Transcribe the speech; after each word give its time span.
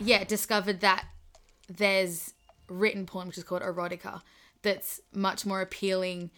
yeah, 0.00 0.24
discovered 0.24 0.80
that 0.80 1.04
there's 1.68 2.34
written 2.68 3.06
porn, 3.06 3.28
which 3.28 3.38
is 3.38 3.44
called 3.44 3.62
erotica, 3.62 4.22
that's 4.62 5.00
much 5.14 5.46
more 5.46 5.60
appealing 5.60 6.30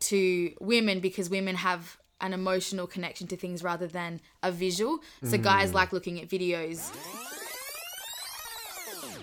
to 0.00 0.52
women 0.60 1.00
because 1.00 1.30
women 1.30 1.56
have 1.56 1.98
an 2.20 2.32
emotional 2.32 2.86
connection 2.86 3.26
to 3.28 3.36
things 3.36 3.62
rather 3.62 3.86
than 3.86 4.20
a 4.42 4.52
visual. 4.52 4.98
So 5.24 5.38
guys 5.38 5.70
mm. 5.70 5.74
like 5.74 5.92
looking 5.92 6.20
at 6.20 6.28
videos. 6.28 6.90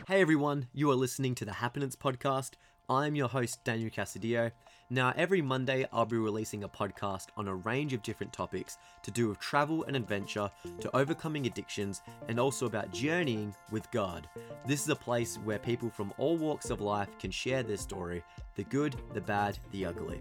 Hey 0.07 0.21
everyone, 0.21 0.67
you 0.73 0.89
are 0.91 0.95
listening 0.95 1.35
to 1.35 1.45
the 1.45 1.53
Happiness 1.53 1.95
Podcast. 1.95 2.51
I'm 2.89 3.15
your 3.15 3.29
host, 3.29 3.63
Daniel 3.63 3.89
Casadio. 3.89 4.51
Now, 4.91 5.13
every 5.15 5.43
Monday, 5.43 5.85
I'll 5.93 6.05
be 6.05 6.17
releasing 6.17 6.63
a 6.63 6.69
podcast 6.69 7.27
on 7.37 7.47
a 7.47 7.53
range 7.53 7.93
of 7.93 8.01
different 8.01 8.33
topics 8.33 8.79
to 9.03 9.11
do 9.11 9.27
with 9.27 9.37
travel 9.39 9.83
and 9.83 9.95
adventure, 9.95 10.49
to 10.79 10.95
overcoming 10.95 11.45
addictions, 11.45 12.01
and 12.27 12.39
also 12.39 12.65
about 12.65 12.91
journeying 12.91 13.53
with 13.69 13.89
God. 13.91 14.27
This 14.65 14.81
is 14.81 14.89
a 14.89 14.95
place 14.95 15.37
where 15.43 15.59
people 15.59 15.91
from 15.91 16.11
all 16.17 16.37
walks 16.37 16.71
of 16.71 16.81
life 16.81 17.09
can 17.19 17.29
share 17.29 17.61
their 17.61 17.77
story 17.77 18.23
the 18.55 18.63
good, 18.63 18.95
the 19.13 19.21
bad, 19.21 19.59
the 19.71 19.85
ugly, 19.85 20.19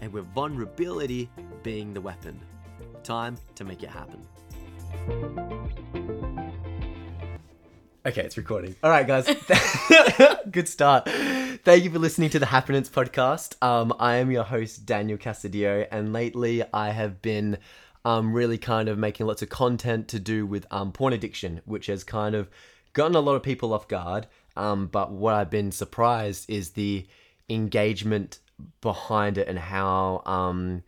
and 0.00 0.10
with 0.10 0.24
vulnerability 0.32 1.28
being 1.62 1.92
the 1.92 2.00
weapon. 2.00 2.40
Time 3.02 3.36
to 3.54 3.64
make 3.64 3.82
it 3.82 3.90
happen. 3.90 4.26
Okay, 8.06 8.22
it's 8.22 8.38
recording. 8.38 8.74
All 8.82 8.90
right, 8.90 9.06
guys. 9.06 9.26
Good 10.50 10.68
start. 10.68 11.06
Thank 11.66 11.82
you 11.82 11.90
for 11.90 11.98
listening 11.98 12.30
to 12.30 12.38
the 12.38 12.46
Happiness 12.46 12.88
Podcast. 12.88 13.60
Um, 13.60 13.92
I 13.98 14.18
am 14.18 14.30
your 14.30 14.44
host, 14.44 14.86
Daniel 14.86 15.18
Casadio, 15.18 15.84
and 15.90 16.12
lately 16.12 16.62
I 16.72 16.90
have 16.90 17.20
been 17.20 17.58
um, 18.04 18.32
really 18.32 18.56
kind 18.56 18.88
of 18.88 18.98
making 18.98 19.26
lots 19.26 19.42
of 19.42 19.48
content 19.48 20.06
to 20.10 20.20
do 20.20 20.46
with 20.46 20.64
um, 20.70 20.92
porn 20.92 21.12
addiction, 21.12 21.62
which 21.64 21.86
has 21.86 22.04
kind 22.04 22.36
of 22.36 22.48
gotten 22.92 23.16
a 23.16 23.20
lot 23.20 23.34
of 23.34 23.42
people 23.42 23.74
off 23.74 23.88
guard. 23.88 24.28
Um, 24.56 24.86
but 24.86 25.10
what 25.10 25.34
I've 25.34 25.50
been 25.50 25.72
surprised 25.72 26.48
is 26.48 26.70
the 26.70 27.04
engagement 27.50 28.38
behind 28.80 29.36
it 29.36 29.48
and 29.48 29.58
how 29.58 30.22
um, 30.24 30.84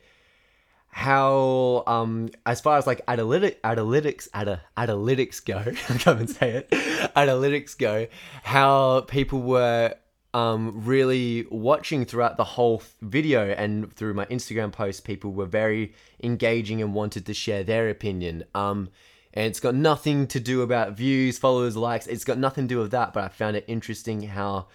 how 0.90 1.82
um 1.88 2.28
as 2.46 2.60
far 2.60 2.78
as 2.78 2.86
like 2.86 3.00
analytic 3.08 3.62
analytics 3.62 4.28
analytics 4.76 5.44
go 5.44 5.58
i 5.94 5.98
can't 5.98 6.30
say 6.30 6.50
it 6.50 6.70
analytics 7.14 7.78
go 7.78 8.06
how 8.42 9.02
people 9.02 9.40
were 9.40 9.94
um 10.38 10.60
really 10.84 11.46
watching 11.50 12.04
throughout 12.04 12.36
the 12.36 12.44
whole 12.44 12.82
video 13.02 13.50
and 13.50 13.92
through 13.92 14.14
my 14.14 14.26
instagram 14.26 14.70
posts 14.70 15.00
people 15.00 15.32
were 15.32 15.46
very 15.46 15.92
engaging 16.22 16.80
and 16.82 16.94
wanted 16.94 17.24
to 17.26 17.34
share 17.34 17.62
their 17.64 17.88
opinion 17.88 18.44
um 18.54 18.88
and 19.34 19.46
it's 19.46 19.60
got 19.60 19.74
nothing 19.74 20.26
to 20.26 20.40
do 20.40 20.62
about 20.62 20.92
views 20.92 21.38
followers 21.38 21.76
likes 21.76 22.06
it's 22.06 22.24
got 22.24 22.38
nothing 22.38 22.64
to 22.68 22.74
do 22.74 22.80
with 22.80 22.90
that 22.90 23.12
but 23.12 23.24
i 23.24 23.28
found 23.28 23.56
it 23.56 23.64
interesting 23.66 24.22
how 24.22 24.66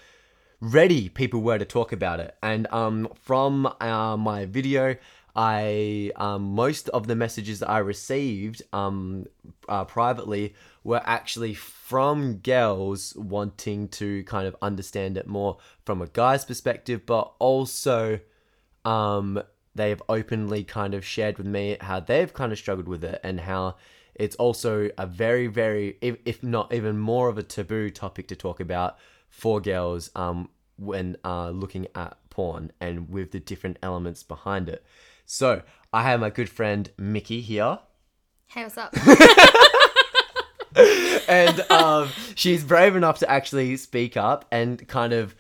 ready 0.64 1.10
people 1.10 1.42
were 1.42 1.58
to 1.58 1.66
talk 1.66 1.92
about 1.92 2.22
it. 2.22 2.36
And 2.42 2.68
um, 2.72 3.10
from 3.22 3.68
uh, 3.82 4.16
my 4.16 4.46
video, 4.46 4.96
I 5.36 6.12
um, 6.16 6.54
most 6.54 6.90
of 6.90 7.08
the 7.08 7.16
messages 7.16 7.60
that 7.60 7.70
I 7.70 7.80
received 7.80 8.62
um, 8.72 9.26
uh, 9.68 9.86
privately 9.86 10.54
were 10.84 11.02
actually 11.04 11.54
from 11.54 12.38
girls 12.38 13.16
wanting 13.16 13.88
to 13.90 14.24
kind 14.26 14.48
of 14.48 14.56
understand 14.62 15.18
it 15.18 15.28
more 15.28 15.58
from 15.86 16.02
a 16.02 16.08
guy's 16.08 16.46
perspective, 16.46 17.06
but 17.06 17.34
also 17.40 18.20
um, 18.86 19.42
they've 19.74 20.02
openly 20.08 20.64
kind 20.64 20.94
of 20.94 21.04
shared 21.04 21.38
with 21.38 21.48
me 21.48 21.78
how 21.82 22.00
they've 22.00 22.34
kind 22.34 22.52
of 22.52 22.58
struggled 22.58 22.88
with 22.88 23.04
it 23.04 23.20
and 23.24 23.40
how 23.40 23.76
it's 24.16 24.36
also 24.36 24.90
a 24.98 25.08
very, 25.08 25.48
very, 25.48 25.98
if, 26.02 26.18
if 26.26 26.44
not 26.44 26.74
even 26.74 26.98
more 26.98 27.30
of 27.30 27.38
a 27.38 27.44
taboo 27.44 27.90
topic 27.90 28.28
to 28.28 28.36
talk 28.36 28.60
about 28.60 28.98
for 29.30 29.60
girls 29.60 30.12
um, 30.16 30.50
when 30.78 31.18
uh, 31.24 31.50
looking 31.50 31.88
at 31.96 32.18
porn 32.34 32.72
and 32.80 33.10
with 33.10 33.32
the 33.32 33.40
different 33.40 33.78
elements 33.82 34.24
behind 34.24 34.68
it. 34.70 34.84
So 35.26 35.62
I 35.92 36.04
have 36.04 36.20
my 36.20 36.30
good 36.30 36.50
friend 36.50 36.90
Miki 36.98 37.42
here, 37.42 37.80
Hey, 38.54 38.62
what's 38.62 38.78
up? 38.78 38.96
and 41.28 41.60
um, 41.72 42.10
she's 42.36 42.64
brave 42.64 42.96
enough 42.96 43.18
to 43.18 43.30
actually 43.30 43.76
speak 43.78 44.16
up 44.16 44.46
and 44.52 44.88
kind 44.88 45.12
of 45.12 45.34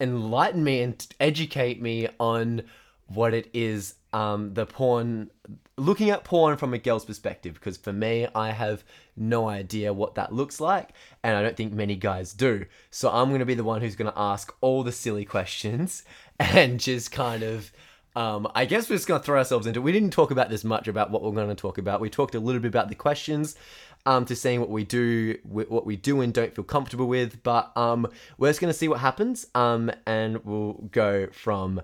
enlighten 0.00 0.62
me 0.62 0.80
and 0.82 1.04
educate 1.18 1.82
me 1.82 2.06
on 2.20 2.62
what 3.08 3.34
it 3.34 3.50
is 3.52 3.96
um, 4.12 4.54
the 4.54 4.64
porn 4.64 5.30
looking 5.76 6.10
at 6.10 6.22
porn 6.22 6.56
from 6.56 6.72
a 6.72 6.78
girl's 6.78 7.04
perspective 7.04 7.54
because 7.54 7.76
for 7.78 7.92
me 7.92 8.28
i 8.34 8.50
have 8.50 8.84
no 9.16 9.48
idea 9.48 9.92
what 9.92 10.14
that 10.14 10.32
looks 10.32 10.60
like 10.60 10.90
and 11.24 11.34
i 11.34 11.42
don't 11.42 11.56
think 11.56 11.72
many 11.72 11.96
guys 11.96 12.34
do 12.34 12.64
so 12.90 13.10
i'm 13.10 13.28
going 13.28 13.40
to 13.40 13.46
be 13.46 13.54
the 13.54 13.64
one 13.64 13.80
who's 13.80 13.96
going 13.96 14.10
to 14.10 14.18
ask 14.18 14.54
all 14.60 14.82
the 14.82 14.92
silly 14.92 15.24
questions 15.24 16.04
and 16.54 16.80
just 16.80 17.12
kind 17.12 17.42
of 17.42 17.70
um, 18.14 18.46
I 18.54 18.66
guess 18.66 18.90
we're 18.90 18.96
just 18.96 19.08
going 19.08 19.20
to 19.20 19.24
throw 19.24 19.38
ourselves 19.38 19.66
into 19.66 19.80
it. 19.80 19.82
We 19.82 19.92
didn't 19.92 20.10
talk 20.10 20.30
about 20.30 20.50
this 20.50 20.64
much 20.64 20.86
about 20.86 21.10
what 21.10 21.22
we're 21.22 21.30
going 21.30 21.48
to 21.48 21.54
talk 21.54 21.78
about. 21.78 22.00
We 22.00 22.10
talked 22.10 22.34
a 22.34 22.40
little 22.40 22.60
bit 22.60 22.68
about 22.68 22.90
the 22.90 22.94
questions 22.94 23.56
um, 24.04 24.26
to 24.26 24.36
seeing 24.36 24.60
what 24.60 24.68
we 24.68 24.84
do, 24.84 25.38
what 25.44 25.86
we 25.86 25.96
do 25.96 26.20
and 26.20 26.32
don't 26.32 26.54
feel 26.54 26.64
comfortable 26.64 27.06
with. 27.06 27.42
But 27.42 27.74
um, 27.74 28.06
we're 28.36 28.50
just 28.50 28.60
going 28.60 28.72
to 28.72 28.78
see 28.78 28.88
what 28.88 29.00
happens 29.00 29.46
um, 29.54 29.90
and 30.06 30.44
we'll 30.44 30.74
go 30.90 31.28
from 31.32 31.80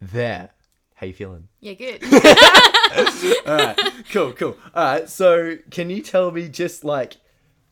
there. 0.00 0.50
How 0.96 1.06
you 1.06 1.14
feeling? 1.14 1.48
yeah, 1.60 1.74
good. 1.74 2.02
All 3.46 3.56
right, 3.56 3.78
cool, 4.10 4.32
cool. 4.32 4.56
All 4.74 4.84
right, 4.84 5.08
so 5.08 5.58
can 5.70 5.90
you 5.90 6.02
tell 6.02 6.30
me 6.30 6.48
just 6.48 6.82
like, 6.82 7.16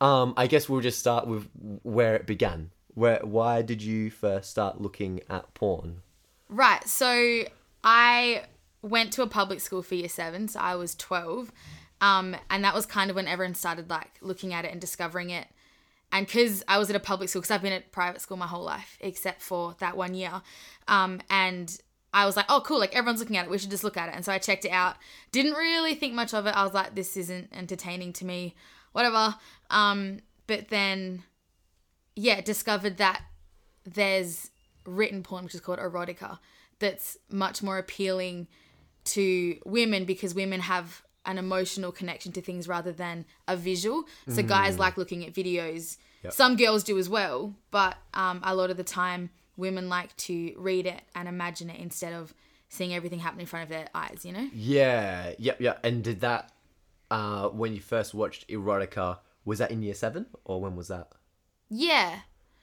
um, 0.00 0.34
I 0.36 0.46
guess 0.46 0.68
we'll 0.68 0.80
just 0.80 0.98
start 0.98 1.26
with 1.26 1.48
where 1.82 2.14
it 2.14 2.26
began. 2.26 2.70
Where, 2.94 3.20
why 3.22 3.62
did 3.62 3.82
you 3.82 4.10
first 4.10 4.50
start 4.50 4.80
looking 4.80 5.20
at 5.28 5.52
porn? 5.54 6.02
Right. 6.50 6.86
So 6.86 7.44
I 7.84 8.42
went 8.82 9.12
to 9.14 9.22
a 9.22 9.26
public 9.26 9.60
school 9.60 9.82
for 9.82 9.94
year 9.94 10.08
seven. 10.08 10.48
So 10.48 10.60
I 10.60 10.74
was 10.74 10.94
12. 10.96 11.52
Um, 12.00 12.36
and 12.50 12.64
that 12.64 12.74
was 12.74 12.86
kind 12.86 13.08
of 13.10 13.16
when 13.16 13.28
everyone 13.28 13.54
started 13.54 13.88
like 13.88 14.10
looking 14.20 14.52
at 14.52 14.64
it 14.64 14.72
and 14.72 14.80
discovering 14.80 15.30
it. 15.30 15.46
And 16.12 16.26
because 16.26 16.64
I 16.66 16.78
was 16.78 16.90
at 16.90 16.96
a 16.96 17.00
public 17.00 17.28
school, 17.28 17.40
because 17.40 17.52
I've 17.52 17.62
been 17.62 17.72
at 17.72 17.92
private 17.92 18.20
school 18.20 18.36
my 18.36 18.48
whole 18.48 18.64
life, 18.64 18.98
except 19.00 19.42
for 19.42 19.76
that 19.78 19.96
one 19.96 20.14
year. 20.14 20.42
Um, 20.88 21.20
and 21.30 21.80
I 22.12 22.26
was 22.26 22.36
like, 22.36 22.46
oh, 22.48 22.62
cool. 22.64 22.80
Like 22.80 22.96
everyone's 22.96 23.20
looking 23.20 23.36
at 23.36 23.44
it. 23.44 23.50
We 23.50 23.58
should 23.58 23.70
just 23.70 23.84
look 23.84 23.96
at 23.96 24.08
it. 24.08 24.16
And 24.16 24.24
so 24.24 24.32
I 24.32 24.38
checked 24.38 24.64
it 24.64 24.72
out. 24.72 24.96
Didn't 25.30 25.52
really 25.52 25.94
think 25.94 26.14
much 26.14 26.34
of 26.34 26.46
it. 26.46 26.56
I 26.56 26.64
was 26.64 26.74
like, 26.74 26.96
this 26.96 27.16
isn't 27.16 27.50
entertaining 27.52 28.12
to 28.14 28.24
me, 28.24 28.56
whatever. 28.90 29.36
Um, 29.70 30.18
but 30.48 30.68
then, 30.68 31.22
yeah, 32.16 32.40
discovered 32.40 32.96
that 32.96 33.22
there's 33.84 34.50
written 34.84 35.22
porn, 35.22 35.44
which 35.44 35.54
is 35.54 35.60
called 35.60 35.78
erotica, 35.78 36.38
that's 36.78 37.18
much 37.30 37.62
more 37.62 37.78
appealing 37.78 38.48
to 39.04 39.58
women 39.64 40.04
because 40.04 40.34
women 40.34 40.60
have 40.60 41.02
an 41.26 41.38
emotional 41.38 41.92
connection 41.92 42.32
to 42.32 42.40
things 42.40 42.66
rather 42.66 42.92
than 42.92 43.24
a 43.46 43.56
visual. 43.56 44.04
So 44.28 44.42
guys 44.42 44.78
like 44.78 44.96
looking 44.96 45.24
at 45.26 45.32
videos. 45.32 45.98
Some 46.28 46.56
girls 46.56 46.84
do 46.84 46.98
as 46.98 47.08
well, 47.08 47.54
but 47.70 47.96
um, 48.14 48.40
a 48.42 48.54
lot 48.54 48.70
of 48.70 48.76
the 48.76 48.84
time 48.84 49.30
women 49.56 49.88
like 49.88 50.16
to 50.16 50.54
read 50.56 50.86
it 50.86 51.02
and 51.14 51.28
imagine 51.28 51.70
it 51.70 51.80
instead 51.80 52.12
of 52.12 52.34
seeing 52.68 52.94
everything 52.94 53.18
happen 53.18 53.40
in 53.40 53.46
front 53.46 53.64
of 53.64 53.68
their 53.68 53.88
eyes, 53.94 54.20
you 54.24 54.32
know? 54.32 54.48
Yeah, 54.52 55.32
yep, 55.38 55.60
yep. 55.60 55.80
And 55.84 56.04
did 56.04 56.20
that 56.20 56.52
uh, 57.10 57.48
when 57.48 57.74
you 57.74 57.80
first 57.80 58.14
watched 58.14 58.48
erotica? 58.48 59.18
Was 59.44 59.58
that 59.58 59.70
in 59.70 59.82
year 59.82 59.94
seven 59.94 60.26
or 60.44 60.60
when 60.60 60.76
was 60.76 60.88
that? 60.88 61.08
Yeah. 61.68 62.20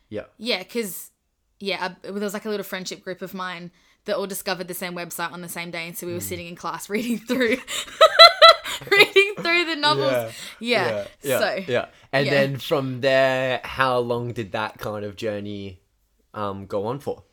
Yeah. 0.09 0.25
Yeah, 0.37 0.59
because 0.59 1.11
yeah, 1.59 1.95
there 2.01 2.13
was 2.13 2.33
like 2.33 2.45
a 2.45 2.49
little 2.49 2.63
friendship 2.63 3.03
group 3.03 3.21
of 3.21 3.33
mine 3.33 3.71
that 4.05 4.15
all 4.15 4.27
discovered 4.27 4.67
the 4.67 4.73
same 4.73 4.93
website 4.93 5.31
on 5.31 5.41
the 5.41 5.49
same 5.49 5.71
day, 5.71 5.87
and 5.87 5.97
so 5.97 6.07
we 6.07 6.13
were 6.13 6.19
sitting 6.21 6.47
in 6.47 6.55
class 6.55 6.89
reading 6.95 7.17
through, 7.19 7.57
reading 8.91 9.33
through 9.37 9.65
the 9.65 9.75
novels. 9.75 10.33
Yeah. 10.59 11.07
yeah, 11.21 11.39
so 11.39 11.59
yeah. 11.67 11.85
And 12.13 12.25
yeah. 12.27 12.31
then 12.33 12.57
from 12.57 13.01
there, 13.01 13.61
how 13.63 13.99
long 13.99 14.33
did 14.33 14.51
that 14.53 14.77
kind 14.79 15.03
of 15.05 15.15
journey 15.15 15.81
um, 16.33 16.65
go 16.65 16.85
on 16.87 16.99
for? 16.99 17.23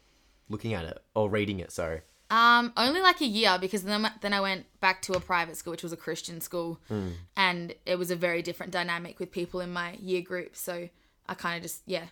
Looking 0.49 0.75
at 0.75 0.85
it 0.85 1.03
or 1.15 1.31
reading 1.31 1.61
it, 1.61 1.73
sorry. 1.73 2.03
um, 2.31 2.73
only 2.77 3.01
like 3.01 3.21
a 3.23 3.27
year 3.27 3.57
because 3.59 3.83
then 3.83 4.07
then 4.21 4.33
I 4.35 4.41
went 4.41 4.67
back 4.81 5.01
to 5.03 5.13
a 5.15 5.21
private 5.21 5.57
school, 5.57 5.71
which 5.71 5.83
was 5.83 5.93
a 5.93 5.97
Christian 5.97 6.41
school, 6.43 6.81
Hmm. 6.89 7.11
and 7.37 7.75
it 7.87 7.99
was 7.99 8.11
a 8.11 8.17
very 8.17 8.43
different 8.43 8.71
dynamic 8.73 9.19
with 9.19 9.31
people 9.31 9.61
in 9.61 9.73
my 9.73 9.95
year 10.01 10.21
group. 10.21 10.55
So 10.55 10.89
I 11.27 11.35
kind 11.35 11.57
of 11.57 11.63
just 11.63 11.83
yeah 11.87 12.07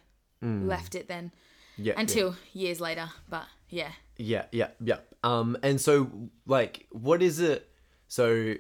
left 0.45 0.97
it 0.97 1.07
then 1.07 1.31
Yeah. 1.83 1.95
yeah. 1.95 2.01
until 2.01 2.37
years 2.53 2.81
later. 2.81 3.09
But 3.29 3.45
yeah. 3.69 3.91
Yeah, 4.17 4.45
yeah, 4.53 4.69
yeah. 4.83 4.99
Um, 5.25 5.57
and 5.63 5.81
so 5.81 6.11
like, 6.47 6.87
what 6.91 7.23
is 7.23 7.41
it? 7.41 7.69
So, 8.09 8.55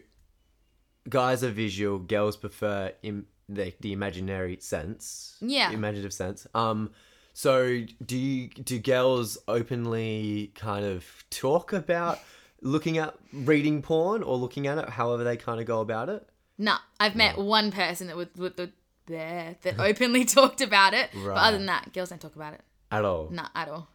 guys 1.08 1.44
are 1.44 1.50
visual, 1.50 1.98
girls 1.98 2.36
prefer 2.36 2.92
Im- 3.02 3.26
the 3.48 3.74
the 3.80 3.92
imaginary 3.92 4.58
sense. 4.60 5.36
Yeah. 5.40 5.70
imaginative 5.70 6.12
sense. 6.12 6.46
Um, 6.54 6.90
so 7.34 7.82
do 8.04 8.16
you 8.16 8.48
do 8.48 8.78
girls 8.78 9.38
openly 9.48 10.52
kind 10.54 10.84
of 10.84 11.04
talk 11.30 11.72
about 11.72 12.18
looking 12.60 12.98
at 12.98 13.14
reading 13.32 13.82
porn 13.82 14.22
or 14.22 14.36
looking 14.36 14.66
at 14.66 14.78
it, 14.78 14.88
however 14.88 15.24
they 15.24 15.36
kind 15.36 15.60
of 15.60 15.66
go 15.66 15.80
about 15.80 16.08
it? 16.08 16.28
No, 16.58 16.76
I've 17.00 17.16
met 17.16 17.38
one 17.38 17.72
person 17.72 18.06
that 18.06 18.16
would, 18.16 18.36
would, 18.36 18.56
would 18.58 18.72
there 19.06 19.56
that 19.62 19.80
openly 19.80 20.24
talked 20.38 20.60
about 20.60 20.94
it. 20.94 21.10
But 21.12 21.32
other 21.32 21.56
than 21.56 21.66
that, 21.66 21.92
girls 21.92 22.10
don't 22.10 22.20
talk 22.20 22.36
about 22.36 22.54
it. 22.54 22.60
At 22.92 23.04
all. 23.04 23.30
Not 23.30 23.50
at 23.54 23.68
all. 23.68 23.88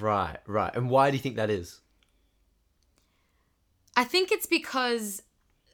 Right, 0.00 0.38
right. 0.46 0.74
And 0.74 0.90
why 0.90 1.10
do 1.10 1.16
you 1.16 1.22
think 1.22 1.36
that 1.36 1.50
is? 1.50 1.80
I 3.96 4.04
think 4.04 4.32
it's 4.32 4.46
because 4.46 5.22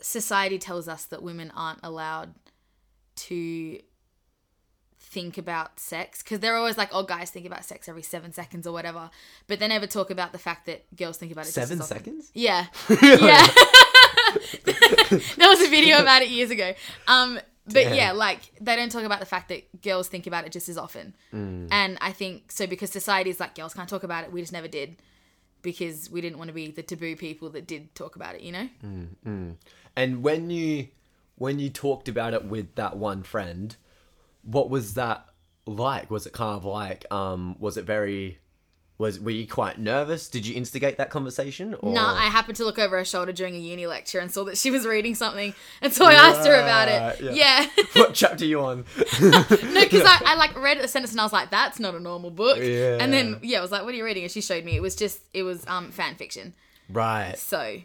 society 0.01 0.59
tells 0.59 0.89
us 0.89 1.05
that 1.07 1.23
women 1.23 1.53
aren't 1.55 1.81
allowed 1.83 2.35
to 3.17 3.79
think 4.99 5.39
about 5.39 5.79
sex 5.79 6.23
because 6.23 6.41
they're 6.41 6.57
always 6.57 6.77
like, 6.77 6.89
oh, 6.93 7.05
guys 7.05 7.31
think 7.31 7.47
about 7.47 7.65
sex 7.65 7.89
every 7.89 8.03
seven 8.03 8.33
seconds 8.33 8.67
or 8.67 8.73
whatever, 8.73 9.11
but 9.47 9.61
they 9.61 9.69
never 9.69 9.87
talk 9.87 10.11
about 10.11 10.33
the 10.33 10.39
fact 10.39 10.67
that 10.67 10.85
girls 10.97 11.17
think 11.17 11.33
about 11.33 11.43
it. 11.43 11.55
just 11.55 11.69
Seven 11.69 11.81
seconds? 11.83 12.31
Yeah, 12.35 12.67
yeah. 12.89 13.47
there 14.65 15.49
was 15.49 15.61
a 15.61 15.69
video 15.71 16.01
about 16.01 16.23
it 16.23 16.31
years 16.31 16.51
ago. 16.51 16.75
Um, 17.07 17.39
but 17.67 17.75
Damn. 17.75 17.95
yeah, 17.95 18.13
like 18.13 18.53
they 18.61 18.77
don't 18.77 18.93
talk 18.93 19.05
about 19.05 19.21
the 19.21 19.27
fact 19.27 19.49
that 19.49 19.83
girls 19.83 20.09
think 20.09 20.27
about 20.27 20.45
it 20.45 20.53
just 20.53 20.69
as 20.69 20.77
often. 20.77 21.15
Mm. 21.33 21.69
And 21.71 21.99
I 22.01 22.13
think 22.13 22.53
so 22.53 22.67
because 22.67 22.91
society 22.91 23.31
is 23.31 23.41
like 23.41 23.55
girls 23.55 23.73
can't 23.73 23.89
talk 23.89 24.03
about 24.03 24.25
it. 24.25 24.33
We 24.33 24.41
just 24.41 24.53
never 24.53 24.69
did 24.69 24.97
because 25.63 26.11
we 26.11 26.21
didn't 26.21 26.39
want 26.39 26.49
to 26.49 26.55
be 26.55 26.71
the 26.71 26.83
taboo 26.83 27.17
people 27.17 27.49
that 27.51 27.67
did 27.67 27.95
talk 27.95 28.17
about 28.17 28.35
it. 28.35 28.43
You 28.43 28.53
know? 28.53 28.69
Mm. 28.85 29.55
And 29.97 30.23
when 30.23 30.51
you 30.51 30.89
when 31.37 31.59
you 31.59 31.71
talked 31.71 32.09
about 32.09 32.35
it 32.35 32.45
with 32.45 32.75
that 32.75 32.97
one 32.97 33.23
friend, 33.23 33.75
what 34.43 34.69
was 34.69 34.95
that 34.95 35.27
like? 35.67 36.11
Was 36.11 36.27
it 36.27 36.35
kind 36.35 36.57
of 36.57 36.67
like 36.67 37.07
um 37.11 37.57
was 37.59 37.79
it 37.79 37.87
very 37.87 38.39
was 39.05 39.21
were 39.21 39.31
you 39.31 39.47
quite 39.47 39.79
nervous? 39.79 40.29
Did 40.29 40.47
you 40.47 40.57
instigate 40.57 40.97
that 40.97 41.11
conversation? 41.11 41.75
Or... 41.81 41.93
No, 41.93 42.05
I 42.05 42.25
happened 42.25 42.57
to 42.57 42.65
look 42.65 42.79
over 42.79 42.97
her 42.97 43.05
shoulder 43.05 43.33
during 43.33 43.55
a 43.55 43.59
uni 43.59 43.87
lecture 43.87 44.19
and 44.19 44.33
saw 44.33 44.45
that 44.45 44.57
she 44.57 44.71
was 44.71 44.87
reading 44.87 45.15
something, 45.15 45.55
and 45.83 45.93
so 45.93 46.07
I 46.07 46.15
asked 46.15 46.47
her 46.47 46.55
about 46.55 46.89
it. 46.89 47.21
yeah. 47.23 47.35
Yeah, 47.35 47.85
what 47.95 48.15
chapter 48.15 48.45
you 48.45 48.61
on? 48.61 48.79
no, 49.21 49.45
because 49.49 50.05
I, 50.05 50.21
I 50.25 50.35
like 50.37 50.59
read 50.59 50.81
the 50.81 50.89
sentence 50.89 51.13
and 51.13 51.21
I 51.21 51.25
was 51.25 51.33
like, 51.33 51.51
"That's 51.51 51.79
not 51.79 51.95
a 51.95 52.01
normal 52.01 52.31
book." 52.31 52.59
Yeah. 52.59 52.99
And 53.01 53.13
then 53.13 53.41
yeah, 53.43 53.59
I 53.59 53.61
was 53.61 53.71
like, 53.71 53.85
"What 53.85 53.93
are 53.93 53.97
you 53.97 54.05
reading?" 54.05 54.23
And 54.23 54.33
she 54.33 54.41
showed 54.41 54.65
me. 54.65 54.75
It 54.75 54.83
was 54.83 54.97
just 54.97 55.21
it 55.35 55.43
was 55.43 55.67
um 55.67 55.91
fan 55.91 56.15
fiction. 56.15 56.55
right. 56.89 57.39
So, 57.39 57.81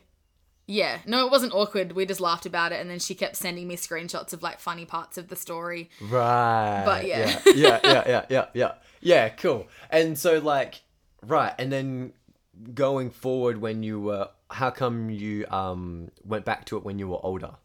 yeah, 0.68 1.00
no, 1.06 1.26
it 1.26 1.32
wasn't 1.32 1.54
awkward. 1.54 1.92
We 1.92 2.06
just 2.06 2.22
laughed 2.22 2.46
about 2.46 2.72
it, 2.72 2.80
and 2.80 2.90
then 2.90 3.00
she 3.00 3.14
kept 3.14 3.36
sending 3.36 3.68
me 3.68 3.76
screenshots 3.76 4.32
of 4.32 4.42
like 4.42 4.60
funny 4.60 4.86
parts 4.86 5.18
of 5.18 5.28
the 5.28 5.36
story. 5.36 5.90
Right. 6.00 6.84
But 6.86 7.06
yeah. 7.06 7.42
yeah. 7.46 7.54
Yeah, 7.54 7.80
yeah, 7.84 8.04
yeah, 8.08 8.26
yeah, 8.30 8.46
yeah. 8.54 8.72
Yeah, 9.02 9.30
cool. 9.30 9.68
And 9.90 10.18
so 10.18 10.40
like 10.40 10.82
right, 11.26 11.54
and 11.58 11.72
then 11.72 12.14
going 12.74 13.10
forward 13.10 13.60
when 13.62 13.84
you 13.84 14.00
were 14.00 14.30
how 14.52 14.70
come 14.72 15.10
you 15.10 15.46
um 15.50 16.10
went 16.26 16.44
back 16.46 16.66
to 16.66 16.78
it 16.78 16.84
when 16.84 17.00
you 17.00 17.08
were 17.08 17.20
older? 17.24 17.56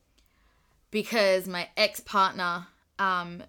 Because 0.91 1.49
my 1.49 1.69
ex 1.77 2.01
partner 2.01 2.67
um 2.99 3.43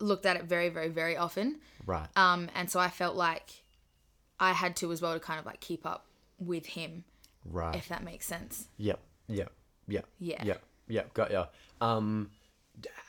looked 0.00 0.26
at 0.26 0.36
it 0.36 0.44
very, 0.44 0.68
very, 0.68 0.88
very 0.88 1.16
often, 1.16 1.60
Right. 1.86 2.08
um, 2.16 2.50
and 2.54 2.68
so 2.68 2.80
I 2.80 2.88
felt 2.88 3.14
like 3.16 3.62
I 4.40 4.52
had 4.52 4.74
to 4.76 4.90
as 4.92 5.00
well 5.00 5.14
to 5.14 5.20
kind 5.20 5.38
of 5.38 5.46
like 5.46 5.60
keep 5.60 5.86
up 5.86 6.04
with 6.38 6.66
him, 6.66 7.04
right. 7.44 7.76
if 7.76 7.88
that 7.88 8.02
makes 8.02 8.26
sense. 8.26 8.66
Yep. 8.76 8.98
Yep. 9.28 9.52
Yep. 9.86 10.06
Yeah. 10.18 10.44
Yep. 10.44 10.62
Yep. 10.88 11.14
Got 11.14 11.30
ya. 11.30 11.46
Um, 11.80 12.30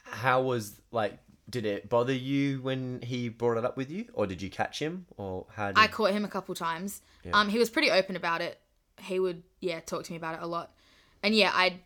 how 0.03 0.41
was 0.43 0.79
like? 0.91 1.17
Did 1.49 1.65
it 1.65 1.89
bother 1.89 2.13
you 2.13 2.61
when 2.61 3.01
he 3.01 3.29
brought 3.29 3.57
it 3.57 3.65
up 3.65 3.77
with 3.77 3.91
you, 3.91 4.05
or 4.13 4.25
did 4.25 4.41
you 4.41 4.49
catch 4.49 4.79
him, 4.79 5.05
or 5.17 5.45
how 5.53 5.67
did? 5.67 5.77
I 5.77 5.87
caught 5.87 6.11
him 6.11 6.25
a 6.25 6.27
couple 6.27 6.55
times. 6.55 7.01
Um, 7.33 7.49
he 7.49 7.59
was 7.59 7.69
pretty 7.69 7.91
open 7.91 8.15
about 8.15 8.41
it. 8.41 8.59
He 9.01 9.19
would, 9.19 9.43
yeah, 9.59 9.79
talk 9.79 10.03
to 10.05 10.11
me 10.11 10.17
about 10.17 10.35
it 10.35 10.41
a 10.41 10.47
lot. 10.47 10.73
And 11.21 11.35
yeah, 11.35 11.51
I 11.53 11.81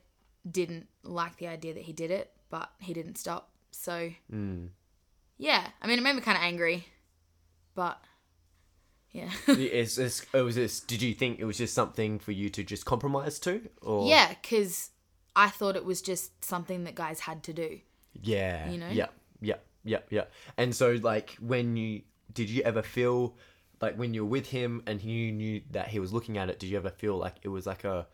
didn't 0.50 0.88
like 1.04 1.38
the 1.38 1.48
idea 1.48 1.74
that 1.74 1.84
he 1.84 1.94
did 1.94 2.12
it, 2.12 2.32
but 2.50 2.70
he 2.80 2.94
didn't 2.94 3.18
stop. 3.18 3.50
So, 3.72 4.12
yeah, 5.38 5.68
I 5.82 5.88
mean, 5.88 6.00
it 6.00 6.02
made 6.02 6.16
me 6.16 6.22
kind 6.22 6.38
of 6.38 6.44
angry, 6.44 6.86
but 7.76 8.00
yeah, 9.12 9.30
It's, 9.48 9.98
it's, 9.98 10.26
it 10.34 10.42
was 10.42 10.56
this. 10.56 10.80
Did 10.80 11.02
you 11.02 11.14
think 11.14 11.40
it 11.40 11.46
was 11.46 11.58
just 11.58 11.74
something 11.74 12.20
for 12.20 12.32
you 12.32 12.50
to 12.50 12.64
just 12.64 12.86
compromise 12.86 13.40
to, 13.40 13.62
or 13.82 14.08
yeah, 14.08 14.30
because 14.42 14.92
I 15.36 15.50
thought 15.50 15.76
it 15.76 15.86
was 15.86 16.02
just 16.02 16.44
something 16.44 16.84
that 16.84 16.96
guys 16.96 17.22
had 17.22 17.44
to 17.44 17.54
do. 17.54 17.80
Yeah. 18.22 18.70
You 18.70 18.78
know? 18.78 18.90
Yeah. 18.90 19.08
Yeah. 19.42 19.56
Yeah. 19.84 20.00
Yeah. 20.10 20.26
And 20.58 20.76
so, 20.76 21.00
like, 21.02 21.38
when 21.40 21.76
you 21.78 22.02
did 22.34 22.50
you 22.50 22.62
ever 22.64 22.82
feel 22.82 23.36
like 23.82 23.96
when 23.96 24.14
you 24.14 24.24
were 24.24 24.30
with 24.30 24.48
him 24.48 24.84
and 24.86 25.02
you 25.02 25.32
knew 25.32 25.62
that 25.72 25.88
he 25.88 26.00
was 26.00 26.12
looking 26.14 26.38
at 26.38 26.50
it, 26.50 26.60
did 26.60 26.68
you 26.68 26.78
ever 26.78 26.90
feel 26.90 27.18
like 27.18 27.36
it 27.44 27.48
was 27.48 27.66
like 27.66 27.84
a, 27.86 28.06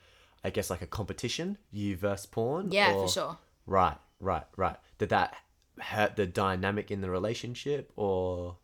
I 0.44 0.52
guess, 0.52 0.70
like 0.70 0.82
a 0.82 0.88
competition, 0.88 1.58
you 1.72 1.98
versus 1.98 2.26
porn? 2.28 2.72
Yeah, 2.72 2.94
or- 2.94 3.08
for 3.08 3.14
sure. 3.14 3.38
Right. 3.66 3.98
Right. 4.20 4.46
Right. 4.56 4.78
Did 5.00 5.10
that 5.10 5.36
hurt 5.80 6.16
the 6.16 6.26
dynamic 6.28 6.92
in 6.92 7.02
the 7.02 7.10
relationship, 7.10 7.92
or? 7.96 8.58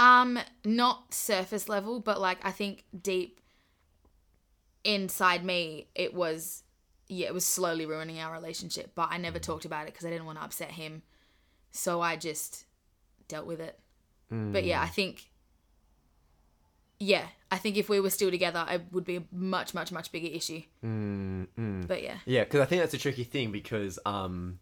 Um, 0.00 0.38
not 0.64 1.12
surface 1.12 1.68
level, 1.68 2.00
but 2.00 2.20
like 2.20 2.38
I 2.44 2.50
think 2.50 2.84
deep 3.00 3.40
inside 4.84 5.44
me, 5.44 5.88
it 5.94 6.14
was, 6.14 6.62
yeah, 7.08 7.26
it 7.26 7.34
was 7.34 7.44
slowly 7.44 7.84
ruining 7.86 8.18
our 8.20 8.32
relationship. 8.32 8.92
But 8.94 9.08
I 9.10 9.18
never 9.18 9.38
talked 9.38 9.64
about 9.64 9.82
it 9.86 9.92
because 9.92 10.06
I 10.06 10.10
didn't 10.10 10.26
want 10.26 10.38
to 10.38 10.44
upset 10.44 10.70
him, 10.72 11.02
so 11.70 12.00
I 12.00 12.16
just 12.16 12.64
dealt 13.28 13.46
with 13.46 13.60
it. 13.60 13.78
But 14.52 14.64
yeah, 14.64 14.82
I 14.82 14.86
think, 14.88 15.30
yeah, 17.00 17.26
I 17.50 17.56
think 17.58 17.76
if 17.76 17.88
we 17.88 18.00
were 18.00 18.10
still 18.10 18.30
together, 18.30 18.66
it 18.68 18.82
would 18.92 19.04
be 19.04 19.16
a 19.16 19.22
much, 19.32 19.72
much, 19.72 19.92
much 19.92 20.10
bigger 20.12 20.26
issue. 20.28 20.62
But 21.86 22.02
yeah, 22.02 22.18
Yeah, 22.26 22.44
because 22.44 22.60
I 22.60 22.64
think 22.66 22.82
that's 22.82 22.94
a 22.94 22.98
tricky 22.98 23.24
thing 23.24 23.52
because, 23.52 23.98
um, 24.04 24.58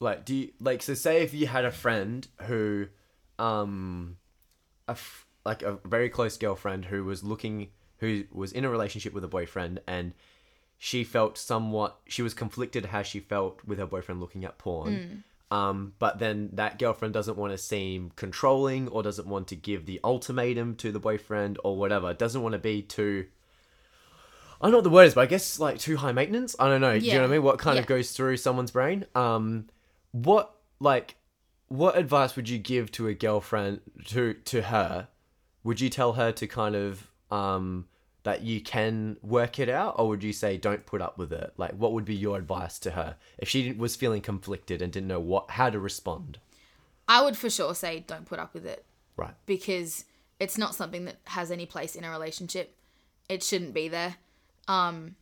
like, 0.00 0.24
do 0.24 0.34
you 0.34 0.52
like 0.60 0.82
so? 0.82 0.94
Say 0.94 1.22
if 1.22 1.32
you 1.32 1.46
had 1.46 1.64
a 1.64 1.70
friend 1.70 2.26
who, 2.42 2.88
um, 3.38 4.16
a 4.88 4.92
f- 4.92 5.26
like 5.44 5.62
a 5.62 5.78
very 5.84 6.08
close 6.08 6.36
girlfriend 6.36 6.86
who 6.86 7.04
was 7.04 7.22
looking, 7.22 7.68
who 7.98 8.24
was 8.32 8.52
in 8.52 8.64
a 8.64 8.68
relationship 8.68 9.12
with 9.12 9.24
a 9.24 9.28
boyfriend, 9.28 9.80
and 9.86 10.12
she 10.76 11.04
felt 11.04 11.38
somewhat, 11.38 12.00
she 12.08 12.22
was 12.22 12.34
conflicted 12.34 12.86
how 12.86 13.02
she 13.02 13.20
felt 13.20 13.60
with 13.64 13.78
her 13.78 13.86
boyfriend 13.86 14.20
looking 14.20 14.44
at 14.44 14.58
porn. 14.58 15.24
Um, 15.52 15.92
but 15.98 16.18
then 16.18 16.48
that 16.54 16.78
girlfriend 16.78 17.12
doesn't 17.12 17.36
want 17.36 17.52
to 17.52 17.58
seem 17.58 18.10
controlling 18.16 18.88
or 18.88 19.02
doesn't 19.02 19.28
want 19.28 19.48
to 19.48 19.56
give 19.56 19.84
the 19.84 20.00
ultimatum 20.02 20.76
to 20.76 20.90
the 20.90 20.98
boyfriend 20.98 21.58
or 21.62 21.76
whatever. 21.76 22.14
Doesn't 22.14 22.42
want 22.42 22.54
to 22.54 22.58
be 22.58 22.80
too 22.80 23.26
I 24.62 24.66
don't 24.66 24.72
know 24.72 24.78
what 24.78 24.84
the 24.84 24.90
word 24.90 25.06
is, 25.08 25.14
but 25.14 25.22
I 25.22 25.26
guess 25.26 25.58
like 25.58 25.78
too 25.80 25.96
high 25.96 26.12
maintenance. 26.12 26.54
I 26.56 26.68
don't 26.68 26.80
know. 26.80 26.96
Do 26.96 27.04
you 27.04 27.14
know 27.14 27.22
what 27.22 27.30
I 27.30 27.32
mean? 27.32 27.42
What 27.42 27.58
kind 27.58 27.80
of 27.80 27.86
goes 27.86 28.12
through 28.12 28.36
someone's 28.36 28.70
brain? 28.70 29.04
Um, 29.16 29.66
what 30.12 30.54
like 30.78 31.16
what 31.66 31.98
advice 31.98 32.36
would 32.36 32.48
you 32.48 32.58
give 32.58 32.92
to 32.92 33.08
a 33.08 33.14
girlfriend 33.14 33.80
to 34.06 34.34
to 34.34 34.62
her? 34.62 35.08
Would 35.64 35.80
you 35.80 35.88
tell 35.88 36.12
her 36.12 36.30
to 36.32 36.46
kind 36.46 36.76
of 36.76 37.10
um 37.30 37.88
that 38.24 38.42
you 38.42 38.60
can 38.60 39.16
work 39.22 39.58
it 39.58 39.68
out, 39.68 39.96
or 39.98 40.08
would 40.08 40.22
you 40.22 40.32
say 40.32 40.56
don't 40.56 40.86
put 40.86 41.00
up 41.02 41.18
with 41.18 41.32
it? 41.32 41.52
Like, 41.56 41.72
what 41.72 41.92
would 41.92 42.04
be 42.04 42.14
your 42.14 42.36
advice 42.38 42.78
to 42.80 42.92
her 42.92 43.16
if 43.38 43.48
she 43.48 43.72
was 43.72 43.96
feeling 43.96 44.22
conflicted 44.22 44.80
and 44.80 44.92
didn't 44.92 45.08
know 45.08 45.20
what 45.20 45.50
how 45.50 45.70
to 45.70 45.78
respond? 45.80 46.38
I 47.08 47.22
would 47.22 47.36
for 47.36 47.50
sure 47.50 47.74
say 47.74 48.04
don't 48.06 48.24
put 48.26 48.38
up 48.38 48.54
with 48.54 48.64
it 48.64 48.84
Right. 49.16 49.34
because 49.46 50.04
it's 50.38 50.56
not 50.56 50.74
something 50.74 51.04
that 51.06 51.16
has 51.24 51.50
any 51.50 51.66
place 51.66 51.96
in 51.96 52.04
a 52.04 52.10
relationship. 52.10 52.76
It 53.28 53.42
shouldn't 53.42 53.74
be 53.74 53.88
there. 53.88 54.16
Um, 54.68 55.16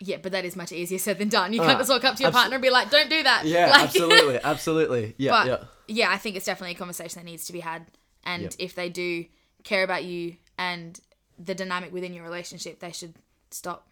yeah, 0.00 0.18
but 0.22 0.32
that 0.32 0.44
is 0.44 0.56
much 0.56 0.72
easier 0.72 0.98
said 0.98 1.18
than 1.18 1.28
done. 1.28 1.52
You 1.52 1.60
can't 1.60 1.72
Ah, 1.74 1.78
just 1.78 1.90
walk 1.90 2.04
up 2.04 2.16
to 2.16 2.22
your 2.22 2.32
partner 2.32 2.56
and 2.56 2.62
be 2.62 2.70
like, 2.70 2.90
"Don't 2.90 3.08
do 3.10 3.22
that." 3.22 3.46
Yeah, 3.46 3.66
Like- 3.70 3.82
absolutely, 3.84 4.38
absolutely. 4.44 5.14
Yeah, 5.16 5.30
but 5.32 5.46
yeah. 5.46 5.64
yeah. 5.88 6.10
I 6.10 6.18
think 6.18 6.36
it's 6.36 6.46
definitely 6.46 6.74
a 6.74 6.78
conversation 6.78 7.20
that 7.20 7.24
needs 7.24 7.46
to 7.46 7.52
be 7.52 7.60
had. 7.60 7.86
And 8.22 8.42
Yep. 8.42 8.54
if 8.58 8.74
they 8.74 8.88
do 8.90 9.24
care 9.64 9.82
about 9.84 10.04
you 10.04 10.36
and 10.58 10.98
the 11.38 11.54
dynamic 11.54 11.92
within 11.92 12.12
your 12.14 12.24
relationship, 12.24 12.80
they 12.80 12.92
should 12.92 13.14
stop. 13.50 13.86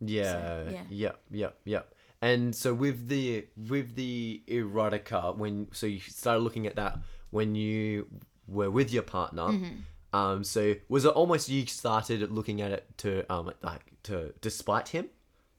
Yeah, 0.00 0.64
yeah. 0.70 0.82
Yep. 0.90 1.18
Yep. 1.30 1.58
Yep. 1.64 1.94
And 2.20 2.54
so 2.54 2.72
with 2.74 3.08
the 3.08 3.46
with 3.68 3.94
the 3.96 4.42
erotica, 4.48 5.36
when 5.36 5.68
so 5.72 5.86
you 5.86 6.00
started 6.00 6.40
looking 6.40 6.66
at 6.66 6.76
that 6.76 6.98
when 7.30 7.54
you 7.54 8.06
were 8.46 8.70
with 8.70 8.92
your 8.92 9.02
partner. 9.02 9.42
Mm-hmm. 9.48 10.16
Um. 10.16 10.44
So 10.44 10.74
was 10.88 11.04
it 11.04 11.08
almost 11.08 11.48
you 11.48 11.66
started 11.66 12.30
looking 12.30 12.60
at 12.60 12.70
it 12.70 12.86
to 12.98 13.30
um 13.32 13.52
like 13.62 13.80
to 14.04 14.32
despite 14.40 14.88
him, 14.88 15.06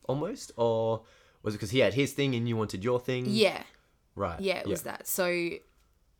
almost, 0.08 0.52
or 0.58 1.02
was 1.42 1.54
it 1.54 1.58
because 1.58 1.72
he 1.72 1.80
had 1.80 1.94
his 1.94 2.14
thing 2.14 2.36
and 2.36 2.48
you 2.48 2.56
wanted 2.56 2.84
your 2.84 3.00
thing? 3.00 3.26
Yeah, 3.28 3.64
Right. 4.16 4.40
yeah, 4.40 4.60
it 4.60 4.68
was 4.68 4.84
that. 4.84 5.08
So 5.08 5.50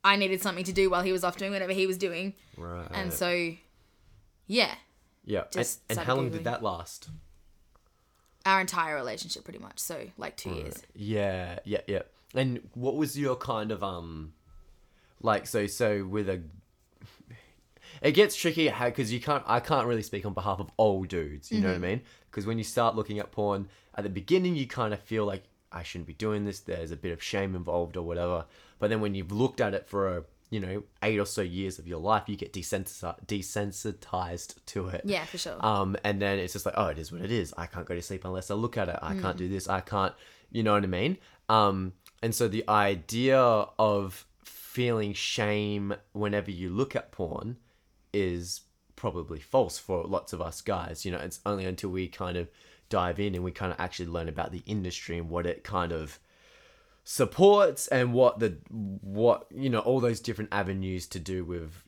I 0.02 0.16
needed 0.16 0.42
something 0.42 0.64
to 0.64 0.72
do 0.72 0.90
while 0.90 1.02
he 1.02 1.12
was 1.12 1.24
off 1.24 1.36
doing 1.36 1.52
whatever 1.52 1.72
he 1.72 1.86
was 1.86 1.96
doing, 1.96 2.34
Right. 2.58 2.88
and 2.92 3.12
so 3.12 3.52
yeah, 4.46 4.74
yeah. 5.24 5.40
And, 5.42 5.52
just 5.52 5.80
and 5.88 5.96
started 5.96 6.06
how 6.06 6.16
long 6.16 6.30
did 6.30 6.44
that 6.44 6.62
last? 6.62 7.08
our 8.46 8.60
entire 8.60 8.94
relationship 8.94 9.44
pretty 9.44 9.58
much. 9.58 9.78
So 9.78 10.08
like 10.18 10.36
two 10.36 10.50
years. 10.50 10.82
Yeah, 10.94 11.58
yeah, 11.64 11.80
yeah. 11.86 12.02
And 12.34 12.60
what 12.74 12.96
was 12.96 13.18
your 13.18 13.36
kind 13.36 13.70
of 13.70 13.82
um, 13.82 14.32
like 15.20 15.46
so 15.46 15.66
so 15.66 16.04
with 16.04 16.28
a. 16.28 16.42
It 18.02 18.12
gets 18.12 18.34
tricky 18.34 18.72
because 18.84 19.12
you 19.12 19.20
can't. 19.20 19.44
I 19.46 19.60
can't 19.60 19.86
really 19.86 20.02
speak 20.02 20.26
on 20.26 20.34
behalf 20.34 20.58
of 20.58 20.70
all 20.76 21.04
dudes. 21.04 21.52
You 21.52 21.60
know 21.60 21.68
what 21.68 21.76
I 21.76 21.78
mean? 21.78 22.02
Because 22.30 22.44
when 22.44 22.58
you 22.58 22.64
start 22.64 22.96
looking 22.96 23.18
at 23.20 23.30
porn 23.30 23.68
at 23.94 24.02
the 24.02 24.10
beginning, 24.10 24.56
you 24.56 24.66
kind 24.66 24.92
of 24.92 25.00
feel 25.00 25.24
like 25.24 25.44
I 25.70 25.84
shouldn't 25.84 26.08
be 26.08 26.14
doing 26.14 26.44
this. 26.44 26.58
There's 26.60 26.90
a 26.90 26.96
bit 26.96 27.12
of 27.12 27.22
shame 27.22 27.54
involved 27.54 27.96
or 27.96 28.02
whatever. 28.02 28.46
But 28.80 28.90
then 28.90 29.00
when 29.00 29.14
you've 29.14 29.30
looked 29.30 29.60
at 29.60 29.74
it 29.74 29.86
for 29.86 30.16
a 30.16 30.24
you 30.54 30.60
know 30.60 30.84
eight 31.02 31.18
or 31.18 31.26
so 31.26 31.42
years 31.42 31.80
of 31.80 31.88
your 31.88 31.98
life, 31.98 32.28
you 32.28 32.36
get 32.36 32.52
desensitized 32.52 33.26
desensitized 33.26 34.54
to 34.66 34.86
it. 34.86 35.02
Yeah, 35.04 35.24
for 35.24 35.36
sure. 35.36 35.56
Um, 35.58 35.96
and 36.04 36.22
then 36.22 36.38
it's 36.38 36.52
just 36.52 36.64
like, 36.64 36.76
oh, 36.76 36.86
it 36.86 36.98
is 36.98 37.10
what 37.10 37.22
it 37.22 37.32
is. 37.32 37.52
I 37.56 37.66
can't 37.66 37.84
go 37.84 37.96
to 37.96 38.00
sleep 38.00 38.24
unless 38.24 38.52
I 38.52 38.54
look 38.54 38.78
at 38.78 38.88
it. 38.88 38.96
I 39.02 39.16
can't 39.16 39.36
do 39.36 39.48
this. 39.48 39.68
I 39.68 39.80
can't, 39.80 40.14
you 40.52 40.62
know 40.62 40.74
what 40.74 40.84
I 40.84 40.86
mean? 40.86 41.18
Um, 41.48 41.94
and 42.22 42.32
so 42.32 42.46
the 42.46 42.62
idea 42.68 43.36
of 43.36 44.26
feeling 44.44 45.12
shame 45.12 45.96
whenever 46.12 46.52
you 46.52 46.70
look 46.70 46.94
at 46.94 47.10
porn 47.10 47.56
is 48.12 48.60
probably 48.94 49.40
false 49.40 49.76
for 49.76 50.04
lots 50.04 50.32
of 50.32 50.40
us 50.40 50.60
guys. 50.60 51.04
You 51.04 51.10
know, 51.10 51.18
it's 51.18 51.40
only 51.44 51.64
until 51.64 51.90
we 51.90 52.06
kind 52.06 52.36
of 52.36 52.48
dive 52.90 53.18
in 53.18 53.34
and 53.34 53.42
we 53.42 53.50
kind 53.50 53.72
of 53.72 53.80
actually 53.80 54.06
learn 54.06 54.28
about 54.28 54.52
the 54.52 54.62
industry 54.66 55.18
and 55.18 55.28
what 55.28 55.46
it 55.46 55.64
kind 55.64 55.90
of 55.90 56.20
supports 57.04 57.86
and 57.88 58.12
what 58.12 58.38
the 58.38 58.56
what 58.70 59.46
you 59.54 59.68
know 59.68 59.80
all 59.80 60.00
those 60.00 60.20
different 60.20 60.50
avenues 60.52 61.06
to 61.06 61.20
do 61.20 61.44
with 61.44 61.82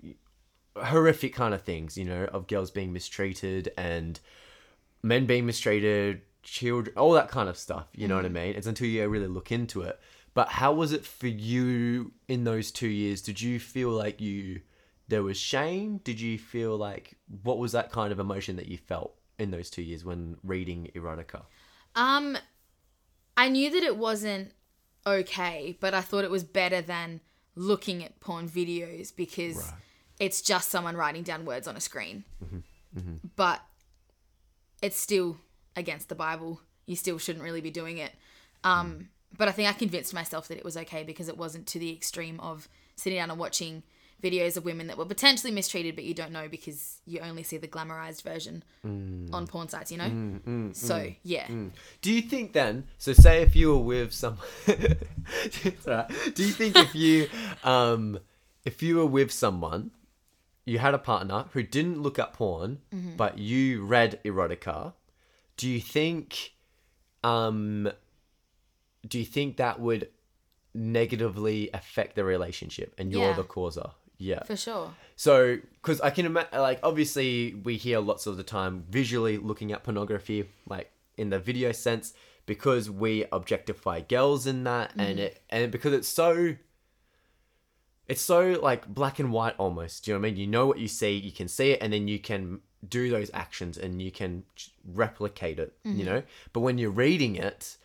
horrific 0.77 1.35
kind 1.35 1.55
of 1.55 1.63
things 1.63 1.97
you 1.97 2.05
know 2.05 2.25
of 2.35 2.47
girls 2.47 2.71
being 2.71 2.93
mistreated 2.93 3.73
and 3.79 4.21
men 5.03 5.25
being 5.25 5.47
mistreated 5.47 6.21
children 6.43 6.95
all 6.99 7.13
that 7.13 7.29
kind 7.29 7.49
of 7.49 7.57
stuff 7.57 7.87
you 7.95 8.07
know 8.07 8.15
what 8.17 8.27
i 8.27 8.29
mean? 8.29 8.55
It's 8.55 8.67
until 8.67 8.87
you 8.87 9.09
really 9.09 9.27
look 9.27 9.51
into 9.51 9.83
it. 9.83 9.99
But 10.37 10.49
how 10.49 10.75
was 10.75 10.93
it 10.93 11.07
for 11.07 11.29
you 11.29 12.13
in 12.29 12.45
those 12.45 12.71
two 12.71 12.89
years? 12.89 13.23
Did 13.23 13.41
you 13.41 13.59
feel 13.59 13.89
like 13.89 14.21
you 14.21 14.61
there 15.09 15.23
was 15.23 15.39
shame? 15.39 15.97
Did 16.05 16.21
you 16.21 16.39
feel 16.39 16.77
like 16.77 17.17
what 17.43 17.57
was 17.57 17.73
that 17.73 17.91
kind 17.91 18.13
of 18.13 18.21
emotion 18.21 18.57
that 18.57 18.67
you 18.67 18.77
felt 18.77 19.15
in 19.39 19.51
those 19.51 19.71
two 19.71 19.81
years 19.81 20.05
when 20.05 20.37
reading 20.45 20.91
erotica? 20.95 21.45
Um, 21.95 22.37
I 23.35 23.49
knew 23.49 23.71
that 23.71 23.83
it 23.83 23.97
wasn't 23.97 24.53
okay, 25.07 25.77
but 25.81 25.95
I 25.95 26.01
thought 26.01 26.25
it 26.25 26.31
was 26.31 26.45
better 26.45 26.83
than 26.83 27.21
looking 27.55 28.05
at 28.05 28.21
porn 28.21 28.49
videos 28.49 29.15
because 29.15 29.57
Right. 29.57 29.81
it's 30.19 30.43
just 30.43 30.71
someone 30.71 30.97
writing 30.97 31.23
down 31.23 31.45
words 31.45 31.67
on 31.69 31.77
a 31.77 31.81
screen. 31.81 32.25
Mm-hmm. 32.45 32.99
Mm-hmm. 32.99 33.15
But 33.37 33.63
it's 34.83 34.99
still 34.99 35.39
against 35.75 36.09
the 36.09 36.15
Bible. 36.15 36.61
You 36.87 36.97
still 36.97 37.19
shouldn't 37.19 37.45
really 37.45 37.61
be 37.61 37.71
doing 37.71 37.99
it. 37.99 38.13
Um, 38.65 38.93
mm. 38.93 39.07
But 39.39 39.49
I 39.49 39.53
think 39.53 39.69
I 39.69 39.73
convinced 39.73 40.15
myself 40.15 40.49
that 40.49 40.59
it 40.59 40.65
was 40.65 40.77
okay 40.77 41.03
because 41.03 41.29
it 41.29 41.37
wasn't 41.37 41.67
to 41.69 41.79
the 41.79 41.93
extreme 41.93 42.41
of 42.41 42.69
sitting 42.97 43.19
down 43.19 43.31
and 43.31 43.39
watching 43.39 43.83
videos 44.23 44.57
of 44.57 44.65
women 44.65 44.87
that 44.87 44.97
were 44.97 45.05
potentially 45.05 45.53
mistreated, 45.53 45.95
but 45.95 46.05
you 46.05 46.15
don't 46.15 46.33
know 46.33 46.49
because 46.49 47.01
you 47.05 47.21
only 47.21 47.43
see 47.43 47.59
the 47.59 47.69
glamorized 47.69 48.23
version 48.23 48.65
mm. 48.85 49.33
on 49.33 49.47
porn 49.47 49.69
sites, 49.69 49.93
you 49.93 49.99
know? 49.99 50.05
Mm, 50.05 50.41
mm, 50.41 50.77
so, 50.77 51.13
yeah. 51.23 51.47
Do 52.01 52.13
you 52.13 52.23
think 52.23 52.53
then? 52.53 52.85
So 52.99 53.13
say 53.13 53.43
if 53.43 53.55
you 53.55 53.69
were 53.75 53.83
with 53.83 54.13
some, 54.13 54.39
It's 54.67 55.85
do 55.85 56.45
you 56.45 56.53
think 56.53 56.77
if 56.77 56.95
you, 56.95 57.29
um, 57.65 58.19
if 58.65 58.83
you 58.83 58.97
were 58.97 59.07
with 59.07 59.31
someone, 59.31 59.91
you 60.65 60.79
had 60.79 60.95
a 60.95 60.99
partner 60.99 61.45
who 61.53 61.63
didn't 61.63 62.03
look 62.03 62.19
at 62.19 62.33
porn, 62.33 62.79
mm-hmm. 62.93 63.17
but 63.17 63.39
you 63.39 63.85
read 63.85 64.19
erotica, 64.25 64.95
do 65.57 65.69
you 65.69 65.81
think, 65.81 66.55
um, 67.23 67.91
do 69.07 69.19
you 69.19 69.25
think 69.25 69.59
that 69.59 69.79
would 69.79 70.09
negatively 70.75 71.71
affect 71.73 72.17
the 72.17 72.25
relationship, 72.25 72.95
and 72.99 73.13
you're 73.13 73.23
Yeah. 73.23 73.33
the 73.35 73.45
causer? 73.45 73.91
Yeah. 74.19 74.43
For 74.45 74.57
sure. 74.57 74.95
So, 75.17 75.59
because 75.83 76.01
I 76.01 76.11
can 76.11 76.27
imagine, 76.27 76.59
like, 76.59 76.81
obviously, 76.83 77.55
we 77.55 77.77
hear 77.77 78.01
lots 78.01 78.27
of 78.27 78.37
the 78.37 78.43
time 78.43 78.85
visually 78.89 79.39
looking 79.39 79.73
at 79.73 79.83
pornography, 79.83 80.49
like 80.69 80.91
in 81.17 81.31
the 81.31 81.39
video 81.39 81.73
sense, 81.73 82.15
because 82.47 82.91
we 82.91 83.25
objectify 83.33 84.01
girls 84.01 84.47
in 84.47 84.65
that, 84.65 84.93
and 84.99 85.19
mm-hmm. 85.19 85.27
it, 85.27 85.43
and 85.51 85.73
because 85.73 85.93
it's 85.93 86.09
so, 86.09 86.57
it's 88.09 88.23
so 88.23 88.59
like 88.63 88.87
black 88.87 89.19
and 89.19 89.33
white 89.33 89.55
almost. 89.59 90.05
Do 90.05 90.11
you 90.11 90.15
know 90.15 90.21
what 90.21 90.29
I 90.29 90.31
mean? 90.31 90.41
You 90.41 90.47
know 90.47 90.67
what 90.67 90.79
you 90.79 90.89
see, 90.89 91.17
you 91.17 91.33
can 91.33 91.49
see 91.49 91.73
it, 91.73 91.83
and 91.83 91.93
then 91.93 92.09
you 92.09 92.19
can 92.19 92.61
do 92.87 93.11
those 93.11 93.31
actions 93.35 93.79
and 93.79 94.01
you 94.01 94.11
can 94.11 94.45
replicate 94.85 95.59
it. 95.59 95.77
You 95.83 95.93
mm-hmm. 95.93 96.05
know, 96.05 96.23
but 96.53 96.61
when 96.61 96.79
you're 96.79 96.91
reading 96.91 97.37
it, 97.37 97.77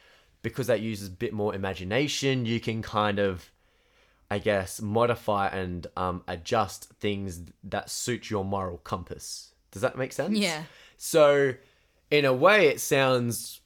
because 0.42 0.68
that 0.68 0.82
uses 0.82 1.08
a 1.08 1.12
bit 1.12 1.34
more 1.34 1.56
imagination, 1.56 2.46
you 2.46 2.60
can 2.60 2.82
kind 2.82 3.20
of 3.20 3.52
I 4.32 4.40
guess, 4.40 4.82
modify 4.82 5.50
and 5.50 5.86
um, 5.98 6.24
adjust 6.26 6.86
things 7.02 7.42
that 7.66 7.90
suit 7.90 8.30
your 8.30 8.46
moral 8.46 8.78
compass. 8.78 9.54
Does 9.72 9.82
that 9.82 9.98
make 9.98 10.14
sense? 10.14 10.38
Yeah. 10.38 10.64
So, 10.96 11.56
in 12.10 12.24
a 12.24 12.34
way, 12.34 12.68
it 12.68 12.80
sounds 12.80 13.60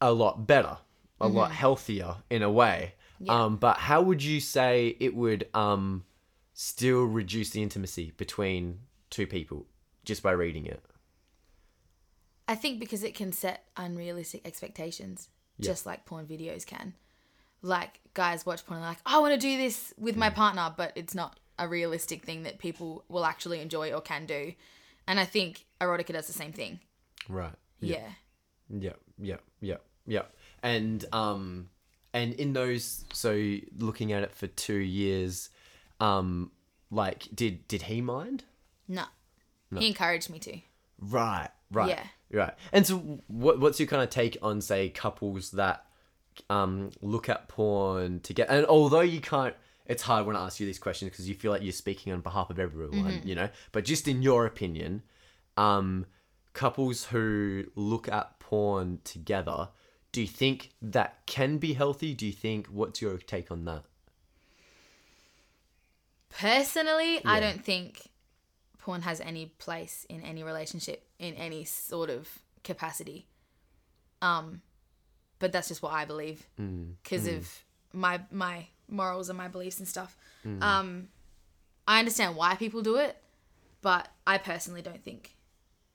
a 0.00 0.12
lot 0.12 0.48
better, 0.48 0.78
a 1.20 1.28
lot 1.28 1.52
healthier 1.52 2.16
in 2.28 2.42
a 2.42 2.50
way. 2.50 2.94
Yeah. 3.20 3.44
Um, 3.44 3.56
but 3.58 3.76
how 3.76 4.02
would 4.02 4.24
you 4.24 4.40
say 4.40 4.96
it 4.98 5.14
would 5.14 5.46
um, 5.54 6.04
still 6.52 7.04
reduce 7.04 7.50
the 7.50 7.62
intimacy 7.62 8.12
between 8.16 8.80
two 9.08 9.28
people 9.28 9.66
just 10.04 10.20
by 10.20 10.32
reading 10.32 10.66
it? 10.66 10.82
I 12.48 12.56
think 12.56 12.80
because 12.80 13.04
it 13.04 13.14
can 13.14 13.30
set 13.30 13.66
unrealistic 13.76 14.44
expectations, 14.44 15.28
just 15.60 15.86
like 15.86 16.06
porn 16.06 16.26
videos 16.26 16.66
can. 16.66 16.94
Like 17.62 18.00
guys 18.14 18.46
watch 18.46 18.64
porn 18.66 18.78
and 18.78 18.86
like, 18.86 18.98
I 19.06 19.18
want 19.18 19.34
to 19.34 19.40
do 19.40 19.56
this 19.58 19.92
with 19.98 20.14
Mm. 20.14 20.18
my 20.18 20.30
partner, 20.30 20.72
but 20.76 20.92
it's 20.96 21.14
not 21.14 21.38
a 21.58 21.66
realistic 21.68 22.24
thing 22.24 22.44
that 22.44 22.58
people 22.58 23.04
will 23.08 23.24
actually 23.24 23.60
enjoy 23.60 23.92
or 23.92 24.00
can 24.00 24.26
do. 24.26 24.52
And 25.06 25.18
I 25.18 25.24
think 25.24 25.64
erotica 25.80 26.12
does 26.12 26.26
the 26.26 26.32
same 26.32 26.52
thing. 26.52 26.80
Right. 27.28 27.52
Yeah. 27.80 28.08
Yeah, 28.70 28.92
yeah, 29.18 29.36
yeah, 29.60 29.76
yeah. 30.06 30.22
And 30.62 31.04
um 31.12 31.70
and 32.12 32.34
in 32.34 32.52
those 32.52 33.04
so 33.12 33.56
looking 33.76 34.12
at 34.12 34.22
it 34.22 34.34
for 34.34 34.46
2 34.46 34.74
years 34.74 35.50
um 36.00 36.50
like 36.90 37.28
did 37.34 37.66
did 37.68 37.82
he 37.82 38.00
mind? 38.00 38.44
No. 38.86 39.04
He 39.76 39.88
encouraged 39.88 40.30
me 40.30 40.38
to. 40.40 40.58
Right, 41.00 41.48
right. 41.70 41.88
Yeah. 41.88 42.04
Right. 42.30 42.54
And 42.72 42.86
so 42.86 42.96
what 43.26 43.58
what's 43.60 43.78
your 43.80 43.86
kind 43.88 44.02
of 44.02 44.10
take 44.10 44.36
on 44.42 44.60
say 44.60 44.88
couples 44.90 45.50
that 45.52 45.84
um 46.50 46.90
look 47.00 47.28
at 47.28 47.48
porn 47.48 48.20
together 48.20 48.50
and 48.50 48.66
although 48.66 49.00
you 49.00 49.20
can't 49.20 49.54
it's 49.88 50.02
hard 50.02 50.26
when 50.26 50.36
I 50.36 50.44
ask 50.44 50.60
you 50.60 50.66
these 50.66 50.78
questions 50.78 51.10
because 51.10 51.28
you 51.28 51.34
feel 51.34 51.50
like 51.50 51.62
you're 51.62 51.72
speaking 51.72 52.12
on 52.12 52.20
behalf 52.20 52.50
of 52.50 52.58
everyone, 52.58 53.22
you 53.24 53.34
know. 53.34 53.48
But 53.72 53.86
just 53.86 54.06
in 54.06 54.20
your 54.20 54.44
opinion, 54.44 55.02
um, 55.56 56.04
couples 56.52 57.06
who 57.06 57.64
look 57.74 58.06
at 58.06 58.38
porn 58.38 59.00
together, 59.02 59.70
do 60.12 60.20
you 60.20 60.26
think 60.26 60.70
that 60.82 61.26
can 61.26 61.56
be 61.56 61.72
healthy? 61.72 62.12
Do 62.12 62.26
you 62.26 62.32
think 62.32 62.66
what's 62.66 63.00
your 63.00 63.16
take 63.16 63.50
on 63.50 63.64
that? 63.64 63.84
Personally, 66.28 67.24
I 67.24 67.40
don't 67.40 67.64
think 67.64 68.10
porn 68.78 69.02
has 69.02 69.20
any 69.22 69.46
place 69.46 70.04
in 70.10 70.20
any 70.20 70.42
relationship 70.42 71.08
in 71.18 71.34
any 71.34 71.64
sort 71.64 72.10
of 72.10 72.28
capacity. 72.62 73.26
Um, 74.20 74.60
but 75.38 75.52
that's 75.52 75.68
just 75.68 75.82
what 75.82 75.92
I 75.92 76.04
believe 76.04 76.46
because 77.02 77.26
of 77.26 77.48
my 77.92 78.20
my 78.30 78.66
morals 78.88 79.28
and 79.28 79.38
my 79.38 79.48
beliefs 79.48 79.78
and 79.78 79.88
stuff. 79.88 80.16
Um, 80.62 81.08
I 81.86 81.98
understand 81.98 82.36
why 82.36 82.54
people 82.54 82.82
do 82.82 82.96
it, 82.96 83.16
but 83.82 84.08
I 84.26 84.38
personally 84.38 84.82
don't 84.82 85.02
think 85.02 85.36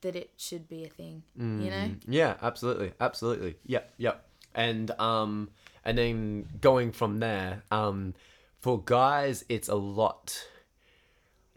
that 0.02 0.16
it 0.16 0.32
should 0.38 0.68
be 0.68 0.84
a 0.84 0.90
thing. 0.90 1.24
You 1.36 1.70
know? 1.72 1.92
Yeah, 2.08 2.36
absolutely, 2.42 2.94
absolutely. 3.00 3.56
Yep, 3.66 3.94
yep. 3.98 4.26
And 4.54 4.92
um, 5.00 5.50
and 5.84 5.98
then 5.98 6.48
going 6.62 6.92
from 6.92 7.20
there, 7.20 7.64
um, 7.72 8.14
for 8.60 8.82
guys, 8.82 9.44
it's 9.50 9.70
a 9.70 9.76
lot. 9.76 10.48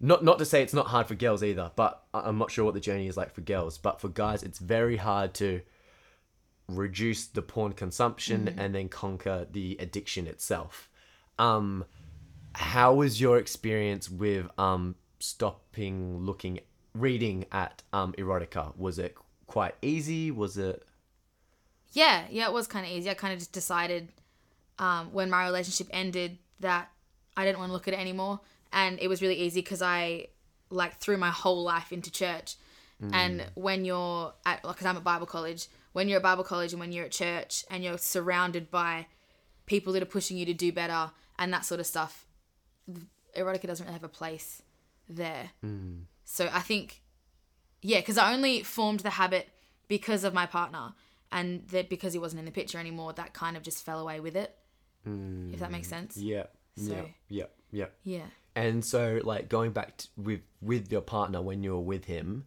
Not 0.01 0.25
not 0.25 0.39
to 0.39 0.45
say 0.45 0.63
it's 0.63 0.75
not 0.75 0.87
hard 0.87 1.07
for 1.07 1.15
girls 1.15 1.43
either, 1.43 1.71
but 1.77 2.03
I'm 2.15 2.39
not 2.39 2.51
sure 2.51 2.65
what 2.65 2.75
the 2.75 2.81
journey 2.81 3.09
is 3.09 3.17
like 3.17 3.35
for 3.35 3.43
girls. 3.43 3.79
But 3.79 4.01
for 4.01 4.09
guys, 4.09 4.43
it's 4.43 4.59
very 4.59 4.97
hard 4.97 5.35
to 5.35 5.61
reduce 6.69 7.27
the 7.27 7.43
porn 7.43 7.73
consumption 7.73 8.55
and 8.59 8.75
then 8.75 8.89
conquer 8.89 9.47
the 9.51 9.77
addiction 9.79 10.27
itself. 10.27 10.89
Um, 11.39 11.85
how 12.55 12.95
was 12.95 13.21
your 13.21 13.39
experience 13.39 14.11
with 14.11 14.47
um 14.59 14.95
stopping 15.21 16.19
looking 16.19 16.61
reading 16.95 17.45
at 17.53 17.83
um 17.93 18.15
erotica 18.15 18.75
was 18.77 18.99
it 18.99 19.15
quite 19.47 19.75
easy 19.83 20.31
was 20.31 20.57
it 20.57 20.83
Yeah, 21.93 22.25
yeah, 22.31 22.47
it 22.47 22.53
was 22.53 22.67
kind 22.67 22.85
of 22.85 22.93
easy. 22.93 23.09
I 23.11 23.15
kind 23.15 23.33
of 23.33 23.39
just 23.39 23.53
decided 23.53 24.09
um, 24.79 25.13
when 25.13 25.31
my 25.31 25.45
relationship 25.45 25.89
ended 25.91 26.39
that 26.61 26.91
I 27.37 27.45
didn't 27.45 27.59
want 27.59 27.71
to 27.71 27.73
look 27.73 27.89
at 27.89 27.95
it 27.95 28.01
anymore, 28.01 28.41
and 28.73 28.99
it 29.01 29.09
was 29.09 29.23
really 29.23 29.37
easy 29.37 29.61
because 29.61 29.83
I 29.83 30.29
like 30.69 30.99
threw 30.99 31.17
my 31.17 31.31
whole 31.31 31.63
life 31.63 31.93
into 31.93 32.11
church. 32.11 32.57
And 33.13 33.45
when 33.55 33.85
you're 33.85 34.33
at, 34.47 34.63
because 34.63 34.87
I'm 34.87 34.97
at 34.97 35.05
Bible 35.05 35.27
college, 35.27 35.69
when 35.97 36.09
you're 36.09 36.19
at 36.19 36.23
Bible 36.23 36.45
college 36.45 36.75
and 36.75 36.81
when 36.81 36.93
you're 36.93 37.07
at 37.07 37.11
church 37.11 37.65
and 37.71 37.83
you're 37.83 37.97
surrounded 37.97 38.71
by 38.71 39.07
people 39.65 39.95
that 39.95 40.03
are 40.03 40.13
pushing 40.19 40.37
you 40.37 40.45
to 40.45 40.53
do 40.53 40.71
better 40.71 41.11
and 41.39 41.51
that 41.55 41.65
sort 41.65 41.81
of 41.81 41.87
stuff, 41.87 42.27
erotica 43.35 43.67
doesn't 43.67 43.87
really 43.87 43.95
have 43.95 44.05
a 44.05 44.09
place 44.09 44.61
there. 45.09 45.53
Hmm. 45.63 46.01
So 46.27 46.51
I 46.53 46.61
think, 46.61 47.01
yeah, 47.81 48.01
because 48.01 48.19
I 48.19 48.35
only 48.35 48.63
formed 48.63 49.01
the 49.01 49.09
habit 49.09 49.49
because 49.89 50.23
of 50.23 50.35
my 50.35 50.45
partner. 50.45 50.93
and 51.33 51.67
that 51.69 51.89
because 51.89 52.13
he 52.13 52.19
wasn't 52.19 52.41
in 52.41 52.45
the 52.45 52.53
picture 52.53 52.79
anymore, 52.79 53.13
that 53.15 53.33
kind 53.33 53.57
of 53.57 53.63
just 53.63 53.85
fell 53.85 53.99
away 53.99 54.21
with 54.21 54.37
it. 54.37 54.55
Hmm. 55.05 55.53
If 55.53 55.61
that 55.61 55.71
makes 55.71 55.89
sense. 55.89 56.17
Yeah. 56.17 56.45
yeah. 56.77 57.03
Yeah. 57.29 57.47
Yeah. 57.71 57.87
Yeah. 58.05 58.27
And 58.55 58.85
so, 58.85 59.21
like 59.25 59.49
going 59.49 59.73
back 59.73 59.97
to, 59.99 60.09
with 60.17 60.41
with 60.61 60.91
your 60.91 61.03
partner 61.03 61.43
when 61.43 61.63
you 61.63 61.73
were 61.73 61.81
with 61.81 62.05
him, 62.05 62.45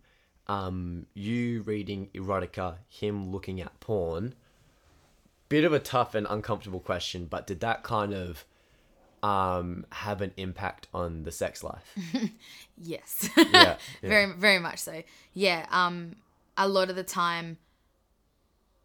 um, 0.49 1.05
you 1.13 1.61
reading 1.61 2.09
erotica, 2.13 2.77
him 2.89 3.31
looking 3.31 3.61
at 3.61 3.79
porn. 3.79 4.33
Bit 5.47 5.63
of 5.63 5.71
a 5.73 5.79
tough 5.79 6.15
and 6.15 6.27
uncomfortable 6.29 6.79
question, 6.79 7.25
but 7.25 7.47
did 7.47 7.59
that 7.59 7.83
kind 7.83 8.13
of 8.13 8.45
um, 9.21 9.85
have 9.91 10.21
an 10.21 10.31
impact 10.37 10.87
on 10.93 11.23
the 11.23 11.31
sex 11.31 11.63
life? 11.63 11.95
Yes. 12.81 13.29
Yeah, 13.35 13.45
yeah. 13.51 13.77
very 14.01 14.31
very 14.31 14.59
much 14.59 14.79
so. 14.79 15.03
Yeah. 15.33 15.65
Um 15.69 16.15
a 16.55 16.65
lot 16.65 16.89
of 16.89 16.95
the 16.95 17.03
time 17.03 17.57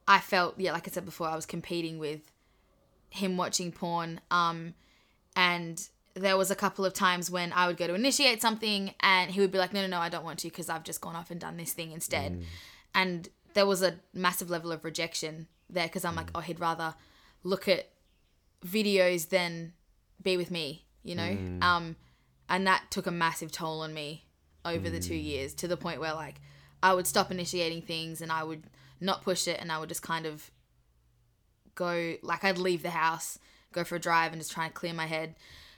I 0.09 0.19
felt 0.19 0.59
yeah, 0.59 0.73
like 0.73 0.89
I 0.89 0.91
said 0.91 1.05
before, 1.05 1.29
I 1.29 1.37
was 1.37 1.47
competing 1.47 1.99
with 1.99 2.33
him 3.09 3.37
watching 3.37 3.71
porn. 3.71 4.21
Um 4.33 4.75
and 5.37 5.89
there 6.15 6.37
was 6.37 6.51
a 6.51 6.55
couple 6.55 6.85
of 6.85 6.95
times 6.95 7.31
when 7.31 7.53
I 7.53 7.67
would 7.67 7.77
go 7.77 7.87
to 7.87 7.95
initiate 7.95 8.41
something 8.41 8.95
and 9.01 9.31
he 9.33 9.41
would 9.41 9.51
be 9.51 9.59
like, 9.59 9.73
"No, 9.73 9.81
no, 9.81 9.89
no, 9.89 9.99
I 9.99 10.09
don't 10.09 10.25
want 10.25 10.39
to 10.41 10.49
because 10.49 10.69
I've 10.69 10.85
just 10.85 11.01
gone 11.01 11.17
off 11.17 11.31
and 11.31 11.41
done 11.41 11.57
this 11.57 11.73
thing 11.73 11.93
instead." 11.93 12.33
Mm. 12.33 12.45
And 12.95 13.29
there 13.55 13.67
was 13.67 13.83
a 13.83 13.97
massive 14.13 14.49
level 14.49 14.71
of 14.71 14.85
rejection 14.85 15.49
there 15.69 15.87
because 15.87 16.05
I'm 16.05 16.15
like, 16.15 16.27
mm. 16.27 16.37
"Oh, 16.37 16.41
he'd 16.41 16.61
rather 16.61 16.95
look 17.43 17.69
at 17.69 17.91
videos 18.65 19.29
than 19.29 19.73
be 20.23 20.37
with 20.37 20.51
me," 20.51 20.85
you 21.03 21.15
know? 21.15 21.23
Mm. 21.23 21.63
Um 21.63 21.97
and 22.49 22.67
that 22.67 22.91
took 22.91 23.07
a 23.07 23.11
massive 23.11 23.51
toll 23.51 23.81
on 23.81 23.95
me 23.95 24.27
over 24.65 24.89
the 24.89 25.01
two 25.01 25.15
years 25.15 25.53
to 25.55 25.69
the 25.69 25.77
point 25.77 26.01
where 26.01 26.15
like 26.15 26.41
I 26.83 26.95
would 26.95 27.07
stop 27.07 27.31
initiating 27.31 27.83
things 27.83 28.21
and 28.21 28.31
I 28.31 28.45
would 28.45 28.65
not 29.01 29.23
push 29.23 29.49
it 29.49 29.59
and 29.61 29.73
I 29.73 29.79
would 29.79 29.89
just 29.89 30.03
kind 30.03 30.27
of 30.27 30.51
go 31.75 32.17
like 32.23 32.45
I'd 32.45 32.59
leave 32.59 32.83
the 32.83 32.91
house, 32.91 33.39
go 33.73 33.85
for 33.85 33.97
a 33.97 34.01
drive 34.01 34.33
and 34.33 34.41
just 34.41 34.53
try 34.53 34.67
and 34.67 34.75
clear 34.75 34.95
my 34.95 35.07
head 35.07 35.35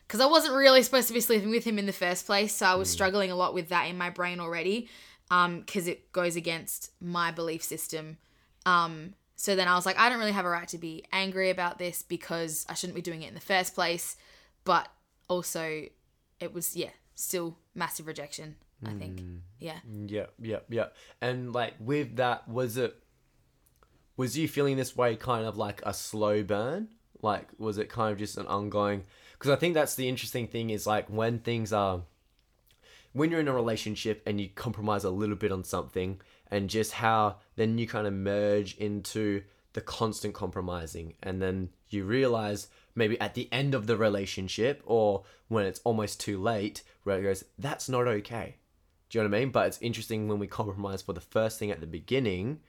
because 0.06 0.20
I 0.20 0.26
wasn't 0.26 0.54
really 0.54 0.82
supposed 0.82 1.08
to 1.08 1.14
be 1.14 1.20
sleeping 1.20 1.50
with 1.50 1.64
him 1.64 1.78
in 1.78 1.86
the 1.86 1.92
first 1.92 2.26
place, 2.26 2.54
so 2.54 2.66
I 2.66 2.74
was 2.74 2.88
struggling 2.88 3.30
a 3.30 3.36
lot 3.36 3.54
with 3.54 3.68
that 3.70 3.88
in 3.88 3.98
my 3.98 4.10
brain 4.10 4.40
already 4.40 4.88
um 5.30 5.60
because 5.60 5.88
it 5.88 6.12
goes 6.12 6.36
against 6.36 6.92
my 7.00 7.30
belief 7.30 7.62
system. 7.62 8.16
Um 8.64 9.14
so 9.34 9.54
then 9.56 9.68
I 9.68 9.74
was 9.74 9.84
like 9.84 9.98
I 9.98 10.08
don't 10.08 10.18
really 10.18 10.32
have 10.32 10.44
a 10.44 10.50
right 10.50 10.68
to 10.68 10.78
be 10.78 11.04
angry 11.12 11.50
about 11.50 11.78
this 11.78 12.02
because 12.02 12.64
I 12.68 12.74
shouldn't 12.74 12.94
be 12.94 13.02
doing 13.02 13.22
it 13.22 13.28
in 13.28 13.34
the 13.34 13.40
first 13.40 13.74
place, 13.74 14.16
but 14.64 14.88
also 15.28 15.86
it 16.40 16.52
was 16.52 16.76
yeah, 16.76 16.90
still 17.14 17.56
massive 17.74 18.06
rejection, 18.06 18.56
I 18.84 18.92
think. 18.92 19.20
Yeah. 19.58 19.78
Yeah, 20.06 20.26
yeah, 20.40 20.58
yeah. 20.68 20.86
And 21.20 21.52
like 21.52 21.74
with 21.80 22.16
that, 22.16 22.48
was 22.48 22.76
it 22.76 22.94
was 24.16 24.36
you 24.36 24.48
feeling 24.48 24.76
this 24.76 24.96
way 24.96 25.16
kind 25.16 25.46
of 25.46 25.56
like 25.56 25.82
a 25.84 25.92
slow 25.92 26.42
burn? 26.42 26.88
Like 27.22 27.48
was 27.58 27.78
it 27.78 27.88
kind 27.88 28.12
of 28.12 28.18
just 28.18 28.36
an 28.38 28.46
ongoing 28.46 29.04
because 29.32 29.50
I 29.50 29.56
think 29.56 29.74
that's 29.74 29.94
the 29.94 30.08
interesting 30.08 30.46
thing 30.46 30.70
is 30.70 30.86
like 30.86 31.08
when 31.08 31.38
things 31.38 31.72
are 31.72 32.02
when 33.12 33.30
you're 33.30 33.40
in 33.40 33.48
a 33.48 33.54
relationship 33.54 34.22
and 34.26 34.40
you 34.40 34.48
compromise 34.54 35.04
a 35.04 35.10
little 35.10 35.36
bit 35.36 35.52
on 35.52 35.64
something 35.64 36.20
and 36.50 36.68
just 36.70 36.92
how 36.92 37.36
then 37.56 37.78
you 37.78 37.86
kind 37.86 38.06
of 38.06 38.12
merge 38.12 38.76
into 38.76 39.42
the 39.72 39.80
constant 39.80 40.34
compromising 40.34 41.14
and 41.22 41.40
then 41.40 41.70
you 41.88 42.04
realize 42.04 42.68
maybe 42.94 43.18
at 43.20 43.34
the 43.34 43.48
end 43.52 43.74
of 43.74 43.86
the 43.86 43.96
relationship 43.96 44.82
or 44.84 45.24
when 45.48 45.66
it's 45.66 45.80
almost 45.84 46.20
too 46.20 46.40
late 46.40 46.82
where 47.04 47.18
it 47.18 47.22
goes 47.22 47.44
that's 47.58 47.88
not 47.88 48.06
okay 48.06 48.56
do 49.08 49.18
you 49.18 49.24
know 49.24 49.30
what 49.30 49.36
I 49.36 49.40
mean? 49.40 49.50
But 49.50 49.66
it's 49.68 49.80
interesting 49.80 50.28
when 50.28 50.38
we 50.38 50.46
compromise 50.46 51.02
for 51.02 51.12
the 51.12 51.20
first 51.20 51.58
thing 51.58 51.70
at 51.70 51.80
the 51.80 51.86
beginning, 51.86 52.60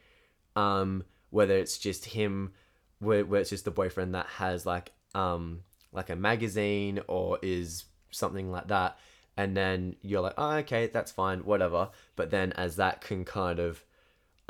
um, 0.55 1.03
whether 1.29 1.57
it's 1.57 1.77
just 1.77 2.05
him, 2.05 2.53
where, 2.99 3.25
where 3.25 3.41
it's 3.41 3.49
just 3.49 3.65
the 3.65 3.71
boyfriend 3.71 4.15
that 4.15 4.27
has 4.27 4.65
like 4.65 4.91
um 5.15 5.61
like 5.91 6.09
a 6.09 6.15
magazine 6.15 6.99
or 7.07 7.39
is 7.41 7.85
something 8.11 8.51
like 8.51 8.67
that, 8.67 8.97
and 9.35 9.55
then 9.55 9.95
you're 10.01 10.21
like, 10.21 10.35
oh, 10.37 10.51
okay, 10.57 10.87
that's 10.87 11.11
fine, 11.11 11.39
whatever. 11.39 11.89
But 12.15 12.31
then 12.31 12.51
as 12.53 12.75
that 12.77 13.01
can 13.01 13.25
kind 13.25 13.59
of 13.59 13.83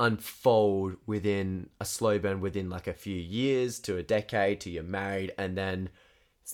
unfold 0.00 0.96
within 1.06 1.68
a 1.80 1.84
slow 1.84 2.18
burn 2.18 2.40
within 2.40 2.70
like 2.70 2.86
a 2.86 2.92
few 2.92 3.16
years 3.16 3.80
to 3.80 3.96
a 3.96 4.02
decade 4.02 4.60
to 4.60 4.70
you're 4.70 4.82
married 4.82 5.32
and 5.36 5.58
then 5.58 5.88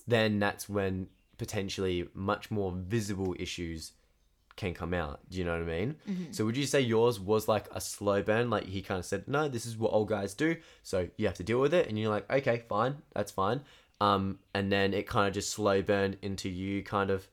then 0.07 0.39
that's 0.39 0.67
when 0.67 1.07
potentially 1.37 2.09
much 2.15 2.51
more 2.51 2.73
visible 2.73 3.37
issues 3.39 3.93
can 4.57 4.75
come 4.75 4.95
out. 4.95 5.21
Do 5.31 5.39
you 5.39 5.45
know 5.45 5.53
what 5.53 5.63
I 5.63 5.65
mean? 5.65 5.97
So 6.31 6.45
would 6.45 6.57
you 6.57 6.67
say 6.67 6.81
yours 6.81 7.19
was 7.19 7.49
like 7.49 7.67
a 7.73 7.81
slow 7.81 8.23
burn? 8.23 8.51
Like 8.51 8.67
he 8.67 8.83
kind 8.83 8.99
of 8.99 9.05
said, 9.05 9.27
no, 9.27 9.49
this 9.49 9.67
is 9.67 9.77
what 9.77 9.93
old 9.93 10.09
guys 10.09 10.35
do, 10.35 10.57
so 10.83 11.09
you 11.17 11.27
have 11.27 11.37
to 11.37 11.43
deal 11.43 11.61
with 11.61 11.75
it, 11.75 11.89
and 11.89 11.99
you're 11.99 12.11
like, 12.11 12.31
okay, 12.31 12.63
fine, 12.69 12.97
that's 13.15 13.33
fine. 13.33 13.63
Um, 14.01 14.39
and 14.55 14.71
then 14.71 14.95
it 14.95 15.07
kind 15.07 15.29
of 15.29 15.35
just 15.35 15.51
slow 15.51 15.83
burned 15.83 16.17
into 16.23 16.49
you 16.49 16.83
kind 16.83 17.11
of 17.11 17.29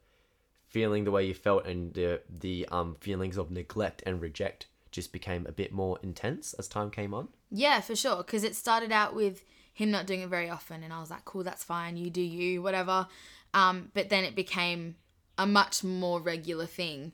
feeling 0.68 1.04
the 1.04 1.12
way 1.12 1.26
you 1.26 1.34
felt, 1.34 1.66
and 1.66 1.94
the 1.94 2.22
the 2.40 2.68
um 2.72 2.96
feelings 3.00 3.38
of 3.38 3.52
neglect 3.52 4.04
and 4.06 4.22
reject 4.22 4.68
just 4.92 5.12
became 5.14 5.46
a 5.48 5.52
bit 5.52 5.72
more 5.72 5.98
intense 6.04 6.54
as 6.54 6.68
time 6.68 6.90
came 6.90 7.14
on. 7.14 7.28
Yeah, 7.50 7.82
for 7.82 7.96
sure. 7.96 8.18
Because 8.18 8.44
it 8.44 8.56
started 8.56 8.92
out 8.92 9.16
with 9.16 9.44
him 9.74 9.90
not 9.90 10.06
doing 10.06 10.22
it 10.22 10.30
very 10.30 10.50
often, 10.50 10.84
and 10.84 10.92
I 10.92 11.00
was 11.00 11.10
like, 11.10 11.26
cool, 11.26 11.44
that's 11.44 11.64
fine, 11.64 11.98
you 11.98 12.10
do 12.10 12.22
you, 12.22 12.62
whatever. 12.62 13.08
Um, 13.54 13.92
but 13.94 14.10
then 14.10 14.24
it 14.24 14.36
became 14.36 14.96
a 15.38 15.48
much 15.48 15.84
more 15.84 16.20
regular 16.22 16.66
thing. 16.66 17.14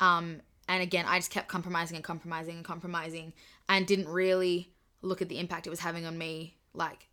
Um, 0.00 0.40
and 0.68 0.82
again, 0.82 1.04
I 1.06 1.18
just 1.18 1.30
kept 1.30 1.48
compromising 1.48 1.96
and 1.96 2.04
compromising 2.04 2.56
and 2.56 2.64
compromising, 2.64 3.32
and 3.68 3.86
didn't 3.86 4.08
really 4.08 4.72
look 5.02 5.22
at 5.22 5.28
the 5.28 5.38
impact 5.38 5.66
it 5.66 5.70
was 5.70 5.80
having 5.80 6.04
on 6.06 6.18
me, 6.18 6.56
like 6.74 7.08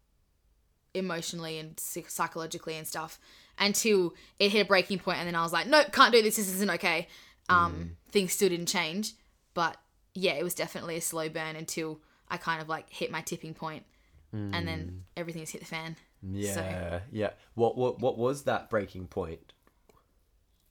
emotionally 0.93 1.59
and 1.59 1.79
psychologically 1.79 2.75
and 2.75 2.87
stuff, 2.87 3.19
until 3.59 4.13
it 4.39 4.51
hit 4.51 4.61
a 4.61 4.65
breaking 4.65 4.99
point, 4.99 5.19
and 5.19 5.27
then 5.27 5.35
I 5.35 5.43
was 5.43 5.53
like, 5.53 5.67
nope, 5.67 5.91
can't 5.91 6.13
do 6.13 6.21
this. 6.21 6.37
This 6.37 6.49
isn't 6.49 6.71
okay. 6.71 7.07
Um, 7.49 7.97
Things 8.09 8.33
still 8.33 8.49
didn't 8.49 8.67
change, 8.67 9.13
but 9.53 9.77
yeah, 10.13 10.33
it 10.33 10.43
was 10.43 10.55
definitely 10.55 10.95
a 10.95 11.01
slow 11.01 11.29
burn 11.29 11.55
until 11.55 11.99
I 12.29 12.37
kind 12.37 12.61
of 12.61 12.69
like 12.69 12.89
hit 12.89 13.11
my 13.11 13.21
tipping 13.21 13.53
point, 13.53 13.85
and 14.31 14.67
then 14.67 15.03
everything 15.15 15.43
just 15.43 15.53
hit 15.53 15.61
the 15.61 15.67
fan. 15.67 15.95
Yeah, 16.21 17.01
yeah. 17.11 17.31
What 17.53 17.77
what 17.77 17.99
what 17.99 18.17
was 18.17 18.43
that 18.43 18.69
breaking 18.69 19.07
point? 19.07 19.53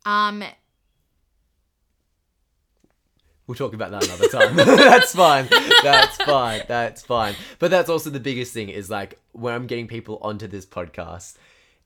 Um, 0.04 0.44
We'll 3.46 3.54
talk 3.54 3.74
about 3.74 3.90
that 3.90 4.04
another 4.04 4.28
time. 4.28 4.56
that's 4.78 5.14
fine. 5.14 5.46
That's 5.82 6.16
fine. 6.16 6.62
That's 6.66 7.02
fine. 7.02 7.34
But 7.58 7.70
that's 7.70 7.90
also 7.90 8.08
the 8.08 8.20
biggest 8.20 8.54
thing 8.54 8.70
is 8.70 8.88
like 8.88 9.18
when 9.32 9.52
I'm 9.52 9.66
getting 9.66 9.86
people 9.86 10.18
onto 10.22 10.46
this 10.46 10.64
podcast, 10.64 11.36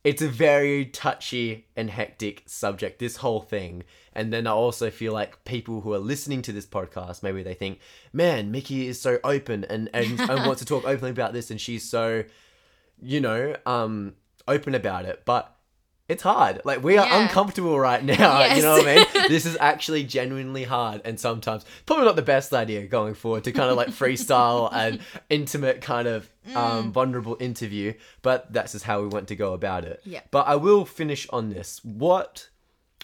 it's 0.04 0.22
a 0.22 0.28
very 0.28 0.86
touchy 0.86 1.66
and 1.76 1.90
hectic 1.90 2.44
subject, 2.46 3.00
this 3.00 3.16
whole 3.16 3.40
thing. 3.40 3.82
And 4.12 4.32
then 4.32 4.46
I 4.46 4.52
also 4.52 4.88
feel 4.90 5.12
like 5.12 5.44
people 5.44 5.80
who 5.80 5.92
are 5.92 5.98
listening 5.98 6.42
to 6.42 6.52
this 6.52 6.66
podcast, 6.66 7.24
maybe 7.24 7.42
they 7.42 7.54
think, 7.54 7.80
man, 8.12 8.52
Miki 8.52 8.86
is 8.86 9.00
so 9.00 9.18
open 9.24 9.64
and, 9.64 9.90
and, 9.92 10.20
and 10.30 10.46
wants 10.46 10.60
to 10.60 10.64
talk 10.64 10.84
openly 10.84 11.10
about 11.10 11.32
this 11.32 11.50
and 11.50 11.60
she's 11.60 11.82
so, 11.82 12.22
you 13.02 13.20
know, 13.20 13.56
um, 13.66 14.14
open 14.46 14.76
about 14.76 15.06
it. 15.06 15.24
But 15.24 15.52
it's 16.08 16.22
hard. 16.22 16.62
Like 16.64 16.82
we 16.82 16.96
are 16.96 17.06
Yeah. 17.06 17.22
uncomfortable 17.22 17.78
right 17.78 18.02
now. 18.02 18.42
You 18.56 18.62
know 18.62 18.72
what 18.78 18.86
I 18.88 18.96
mean? 18.96 19.28
this 19.28 19.44
is 19.46 19.56
actually 19.60 20.04
genuinely 20.04 20.64
hard 20.64 21.02
and 21.04 21.20
sometimes 21.20 21.64
probably 21.86 22.06
not 22.06 22.16
the 22.16 22.22
best 22.22 22.52
idea 22.54 22.86
going 22.86 23.14
forward 23.14 23.44
to 23.44 23.52
kind 23.52 23.70
of 23.70 23.76
like 23.76 23.88
freestyle 23.88 24.70
and 24.72 25.00
intimate 25.30 25.80
kind 25.82 26.08
of 26.08 26.28
Mm. 26.48 26.56
um, 26.56 26.92
vulnerable 26.92 27.36
interview 27.40 27.92
but 28.22 28.50
that's 28.54 28.72
just 28.72 28.86
how 28.86 29.02
we 29.02 29.08
want 29.08 29.28
to 29.28 29.36
go 29.36 29.52
about 29.52 29.84
it 29.84 30.00
Yeah. 30.06 30.20
but 30.30 30.46
i 30.46 30.56
will 30.56 30.86
finish 30.86 31.28
on 31.28 31.50
this 31.50 31.84
what 31.84 32.48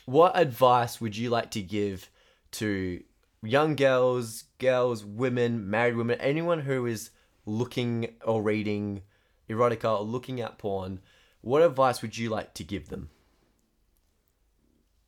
what 0.06 0.32
advice 0.34 0.98
would 0.98 1.14
you 1.14 1.28
like 1.28 1.50
to 1.50 1.60
give 1.60 2.08
to 2.52 3.02
young 3.42 3.76
girls 3.76 4.44
girls 4.58 5.04
women 5.04 5.68
married 5.68 5.94
women 5.96 6.18
anyone 6.22 6.60
who 6.60 6.86
is 6.86 7.10
looking 7.44 8.14
or 8.24 8.40
reading 8.42 9.02
erotica 9.50 9.98
or 10.00 10.04
looking 10.04 10.40
at 10.40 10.56
porn 10.56 11.00
what 11.44 11.62
advice 11.62 12.00
would 12.02 12.16
you 12.16 12.30
like 12.30 12.54
to 12.54 12.64
give 12.64 12.88
them 12.88 13.10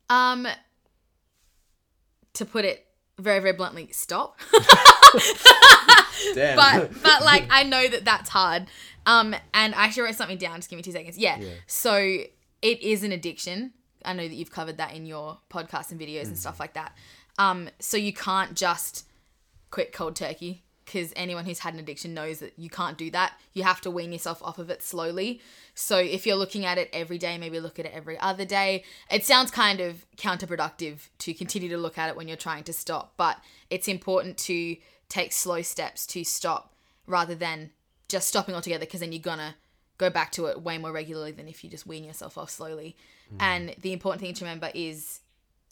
um, 0.09 0.47
to 2.33 2.45
put 2.45 2.65
it 2.65 2.85
very 3.19 3.39
very 3.39 3.53
bluntly, 3.53 3.89
stop. 3.91 4.39
Damn. 6.33 6.55
but 6.55 6.91
but 7.03 7.23
like 7.23 7.47
I 7.49 7.63
know 7.63 7.87
that 7.87 8.05
that's 8.05 8.29
hard. 8.29 8.67
Um, 9.05 9.35
and 9.53 9.73
I 9.73 9.85
actually 9.85 10.03
wrote 10.03 10.15
something 10.15 10.37
down. 10.37 10.57
Just 10.57 10.69
give 10.69 10.77
me 10.77 10.83
two 10.83 10.91
seconds. 10.91 11.17
Yeah. 11.17 11.39
So 11.65 11.95
it 11.97 12.81
is 12.81 13.03
an 13.03 13.11
addiction. 13.11 13.73
I 14.05 14.13
know 14.13 14.27
that 14.27 14.33
you've 14.33 14.51
covered 14.51 14.77
that 14.77 14.93
in 14.93 15.05
your 15.05 15.39
podcasts 15.49 15.91
and 15.91 15.99
videos 15.99 16.25
and 16.25 16.37
stuff 16.37 16.59
like 16.59 16.73
that. 16.73 16.95
Um, 17.37 17.69
so 17.79 17.97
you 17.97 18.13
can't 18.13 18.53
just 18.55 19.05
quit 19.71 19.91
cold 19.91 20.15
turkey 20.15 20.63
because 20.87 21.11
anyone 21.17 21.43
who's 21.43 21.59
had 21.59 21.73
an 21.73 21.81
addiction 21.81 22.13
knows 22.13 22.39
that 22.39 22.53
you 22.57 22.69
can't 22.69 22.97
do 22.97 23.11
that. 23.11 23.33
You 23.51 23.63
have 23.63 23.81
to 23.81 23.91
wean 23.91 24.13
yourself 24.13 24.41
off 24.41 24.57
of 24.57 24.69
it 24.69 24.81
slowly. 24.81 25.41
So 25.75 25.97
if 25.97 26.25
you're 26.25 26.37
looking 26.37 26.65
at 26.65 26.77
it 26.77 26.89
every 26.93 27.17
day, 27.17 27.37
maybe 27.37 27.59
look 27.59 27.77
at 27.77 27.85
it 27.85 27.91
every 27.93 28.17
other 28.19 28.45
day. 28.45 28.85
It 29.11 29.25
sounds 29.25 29.51
kind 29.51 29.81
of 29.81 30.05
counterproductive 30.15 31.09
to 31.19 31.33
continue 31.33 31.67
to 31.69 31.77
look 31.77 31.97
at 31.97 32.09
it 32.09 32.15
when 32.15 32.29
you're 32.29 32.37
trying 32.37 32.63
to 32.63 32.73
stop, 32.73 33.13
but 33.17 33.37
it's 33.69 33.89
important 33.89 34.37
to 34.39 34.77
take 35.09 35.33
slow 35.33 35.61
steps 35.61 36.07
to 36.07 36.23
stop 36.23 36.73
rather 37.05 37.35
than 37.35 37.71
just 38.07 38.29
stopping 38.29 38.55
altogether 38.55 38.85
because 38.85 39.01
then 39.01 39.11
you're 39.11 39.21
gonna 39.21 39.55
go 39.97 40.09
back 40.09 40.31
to 40.31 40.45
it 40.45 40.61
way 40.61 40.77
more 40.77 40.93
regularly 40.93 41.31
than 41.31 41.49
if 41.49 41.63
you 41.63 41.69
just 41.69 41.85
wean 41.85 42.05
yourself 42.05 42.37
off 42.37 42.49
slowly. 42.49 42.95
Hmm. 43.31 43.37
And 43.41 43.75
the 43.81 43.91
important 43.91 44.21
thing 44.21 44.33
to 44.35 44.45
remember 44.45 44.71
is 44.73 45.19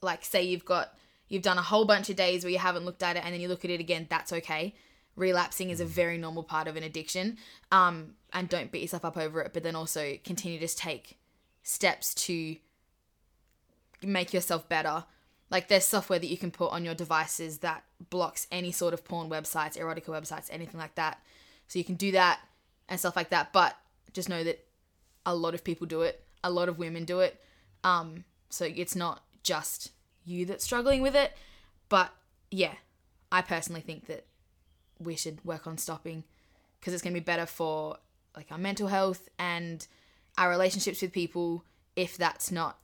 like 0.02 0.26
say 0.26 0.44
you've 0.44 0.66
got 0.66 0.94
you've 1.30 1.42
done 1.42 1.58
a 1.58 1.62
whole 1.62 1.86
bunch 1.86 2.10
of 2.10 2.16
days 2.16 2.44
where 2.44 2.52
you 2.52 2.60
haven't 2.60 2.86
looked 2.86 3.04
at 3.04 3.16
it 3.16 3.24
and 3.26 3.34
then 3.34 3.42
you 3.42 3.48
look 3.48 3.66
at 3.66 3.72
it 3.72 3.80
again, 3.80 4.08
that's 4.10 4.32
okay. 4.32 4.76
Relapsing 5.16 5.70
is 5.70 5.80
a 5.80 5.86
very 5.86 6.18
normal 6.18 6.44
part 6.44 6.68
of 6.68 6.76
an 6.76 6.84
addiction. 6.84 7.38
Um, 7.72 8.16
and 8.34 8.50
don't 8.50 8.72
beat 8.72 8.82
yourself 8.82 9.06
up 9.06 9.18
over 9.18 9.42
it, 9.42 9.54
but 9.54 9.64
then 9.64 9.76
also 9.76 10.18
continue 10.24 10.60
to 10.60 10.68
take 10.68 11.18
steps 11.64 12.14
to 12.14 12.58
make 14.04 14.34
yourself 14.34 14.68
better. 14.68 15.06
Like 15.50 15.68
there's 15.68 15.86
software 15.86 16.20
that 16.20 16.28
you 16.28 16.38
can 16.38 16.52
put 16.52 16.72
on 16.72 16.84
your 16.84 16.96
devices 16.96 17.60
that 17.60 17.84
blocks 18.10 18.48
any 18.52 18.72
sort 18.72 18.94
of 18.94 19.06
porn 19.06 19.30
websites, 19.30 19.78
erotica 19.78 20.08
websites, 20.08 20.50
anything 20.52 20.80
like 20.80 20.96
that. 20.96 21.22
So 21.68 21.80
you 21.80 21.86
can 21.86 21.96
do 21.96 22.12
that 22.12 22.40
and 22.90 23.00
stuff 23.00 23.16
like 23.16 23.30
that. 23.30 23.54
But 23.54 23.76
just 24.14 24.30
know 24.30 24.44
that 24.44 24.66
a 25.26 25.36
lot 25.36 25.54
of 25.54 25.64
people 25.64 25.88
do 25.88 26.02
it. 26.02 26.24
A 26.44 26.50
lot 26.50 26.70
of 26.70 26.78
women 26.78 27.06
do 27.06 27.20
it. 27.22 27.42
Um, 27.84 28.26
so 28.50 28.66
it's 28.66 28.96
not 28.96 29.24
just 29.44 29.92
you 30.26 30.46
that's 30.46 30.64
struggling 30.64 31.02
with 31.02 31.16
it. 31.16 31.34
But 31.90 32.12
yeah, 32.52 32.74
I 33.32 33.42
personally 33.42 33.82
think 33.82 34.08
that 34.08 34.26
we 35.00 35.16
should 35.16 35.44
work 35.46 35.68
on 35.68 35.78
stopping 35.78 36.24
because 36.80 36.94
it's 36.94 37.04
going 37.04 37.14
to 37.14 37.20
be 37.20 37.24
better 37.24 37.46
for 37.46 37.98
like 38.36 38.52
our 38.52 38.58
mental 38.58 38.88
health 38.88 39.28
and 39.40 39.86
our 40.38 40.50
relationships 40.50 41.02
with 41.02 41.12
people 41.12 41.64
if 41.96 42.18
that's 42.18 42.52
not 42.52 42.78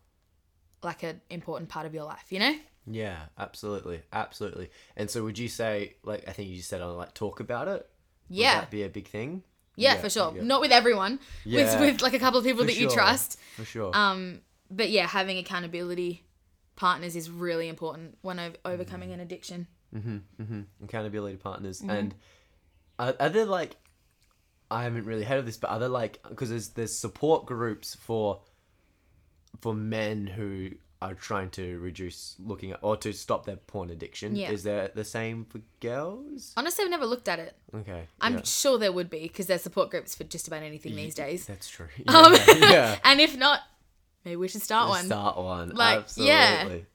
like 0.84 1.04
an 1.04 1.21
important 1.30 1.69
part 1.69 1.86
of 1.86 1.93
your 1.93 2.06
life, 2.06 2.26
you 2.30 2.39
know? 2.39 2.56
Yeah, 2.88 3.17
absolutely, 3.38 4.02
absolutely. 4.12 4.69
And 4.97 5.10
so, 5.10 5.24
would 5.24 5.38
you 5.38 5.47
say, 5.47 5.95
like, 6.04 6.28
I 6.28 6.32
think 6.32 6.50
you 6.50 6.58
just 6.58 6.69
said 6.69 6.82
on 6.82 6.95
like 6.97 7.13
talk 7.13 7.39
about 7.39 7.67
it? 7.67 7.88
Would 8.30 8.38
Yeah. 8.39 8.62
that 8.62 8.71
be 8.71 8.84
a 8.84 8.89
big 8.89 9.08
thing? 9.08 9.43
Yeah, 9.76 9.93
Yeah, 9.95 10.02
for 10.02 10.10
sure. 10.10 10.34
yeah. 10.36 10.41
Not 10.43 10.62
with 10.62 10.71
everyone. 10.71 11.19
Yeah. 11.45 11.80
With 11.80 11.93
with 11.93 12.02
like 12.02 12.13
a 12.13 12.19
couple 12.19 12.39
of 12.39 12.45
people 12.45 12.62
For 12.62 12.67
that 12.67 12.78
you 12.78 12.89
trust. 12.89 13.38
for 13.56 13.65
sure. 13.65 13.95
Um, 13.95 14.41
but 14.71 14.89
yeah, 14.89 15.06
having 15.08 15.38
accountability 15.38 16.24
partners 16.76 17.15
is 17.15 17.30
really 17.30 17.67
important 17.67 18.17
when 18.21 18.39
overcoming 18.65 19.12
an 19.12 19.19
addiction. 19.19 19.67
Accountability 19.94 20.08
partners 20.08 20.42
Mm-hmm. 20.42 20.84
Accountability 20.86 21.38
partners. 21.38 21.82
And 21.82 22.16
are, 23.00 23.16
are 23.20 23.30
there 23.30 23.46
like 23.46 23.76
i 24.70 24.84
haven't 24.84 25.06
really 25.06 25.24
heard 25.26 25.40
of 25.40 25.46
this 25.46 25.58
but 25.58 25.70
are 25.70 25.80
there 25.80 25.90
like 25.90 26.20
because 26.30 26.50
there's 26.50 26.70
there's 26.70 26.96
support 26.96 27.46
groups 27.46 27.96
for 27.96 28.42
for 29.60 29.74
men 29.74 30.26
who 30.28 30.70
are 31.02 31.14
trying 31.16 31.50
to 31.50 31.78
reduce 31.80 32.36
looking 32.40 32.72
at 32.72 32.80
or 32.84 32.96
to 32.96 33.12
stop 33.12 33.46
their 33.46 33.56
porn 33.58 33.90
addiction 33.90 34.36
Yeah. 34.36 34.52
is 34.52 34.64
there 34.64 34.92
the 34.94 35.04
same 35.04 35.46
for 35.46 35.60
girls 35.80 36.54
Honestly, 36.56 36.86
I've 36.86 36.92
never 36.92 37.06
looked 37.08 37.28
at 37.28 37.40
it. 37.40 37.56
okay 37.76 38.04
I'm 38.22 38.36
yeah. 38.36 38.42
sure 38.44 38.78
there 38.78 38.92
would 38.94 39.10
be 39.10 39.24
because 39.24 39.48
there's 39.48 39.64
support 39.64 39.90
groups 39.90 40.16
for 40.16 40.24
just 40.26 40.48
about 40.48 40.62
anything 40.64 40.96
these 40.96 41.16
days. 41.16 41.46
that's 41.48 41.68
true 41.68 41.88
Um, 42.08 42.34
yeah, 42.34 42.56
yeah. 42.72 43.00
and 43.04 43.20
if 43.20 43.36
not, 43.36 43.60
maybe 44.26 44.36
we 44.36 44.48
should 44.48 44.62
start 44.62 44.90
one. 44.90 45.06
Start 45.06 45.38
one. 45.38 45.70
Like, 45.70 46.00
absolutely. 46.00 46.34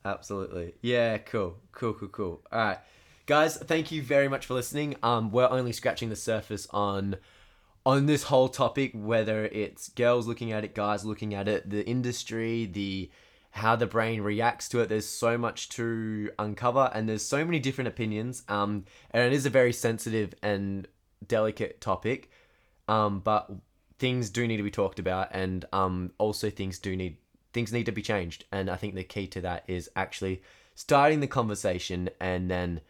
yeah. 0.05 0.11
Absolutely. 0.11 0.75
Yeah, 0.83 1.19
cool. 1.19 1.57
Cool, 1.73 1.95
cool, 1.95 2.09
cool. 2.09 2.43
All 2.53 2.59
right. 2.59 2.79
Guys, 3.27 3.57
thank 3.57 3.91
you 3.91 4.03
very 4.03 4.29
much 4.29 4.47
for 4.47 4.55
listening. 4.55 4.97
Um 5.03 5.33
we're 5.33 5.49
only 5.49 5.73
scratching 5.73 6.09
the 6.11 6.17
surface 6.17 6.69
on 6.71 7.17
on 7.85 8.07
this 8.07 8.25
whole 8.25 8.49
topic 8.49 8.93
whether 8.95 9.47
it's 9.47 9.89
girls 9.91 10.27
looking 10.27 10.53
at 10.53 10.65
it, 10.65 10.75
guys 10.75 11.05
looking 11.05 11.35
at 11.35 11.49
it, 11.49 11.69
the 11.69 11.85
industry, 11.87 12.67
the 12.67 13.11
how 13.51 13.75
the 13.75 13.87
brain 13.87 14.21
reacts 14.21 14.69
to 14.69 14.81
it. 14.81 14.89
There's 14.89 15.07
so 15.07 15.37
much 15.39 15.71
to 15.71 16.31
uncover 16.39 16.91
and 16.95 17.09
there's 17.09 17.23
so 17.25 17.45
many 17.45 17.59
different 17.59 17.89
opinions. 17.89 18.45
Um 18.49 18.85
and 19.11 19.25
it 19.25 19.33
is 19.33 19.45
a 19.45 19.51
very 19.51 19.73
sensitive 19.73 20.33
and 20.43 20.87
delicate 21.27 21.81
topic. 21.81 22.31
Um 22.87 23.19
but 23.21 23.51
things 23.99 24.31
do 24.31 24.47
need 24.47 24.59
to 24.59 24.63
be 24.63 24.71
talked 24.71 24.99
about 24.99 25.29
and 25.33 25.65
um 25.73 26.13
also 26.19 26.51
things 26.51 26.79
do 26.79 26.97
need 26.97 27.17
things 27.53 27.73
need 27.73 27.87
to 27.87 27.93
be 27.93 28.03
changed. 28.03 28.45
And 28.53 28.71
i 28.71 28.77
think 28.77 28.95
the 28.95 29.05
key 29.05 29.27
to 29.29 29.41
that 29.43 29.65
is 29.67 29.91
actually 29.97 30.43
starting 30.75 31.21
the 31.21 31.27
conversation 31.27 32.11
and 32.21 32.51
then 32.51 32.81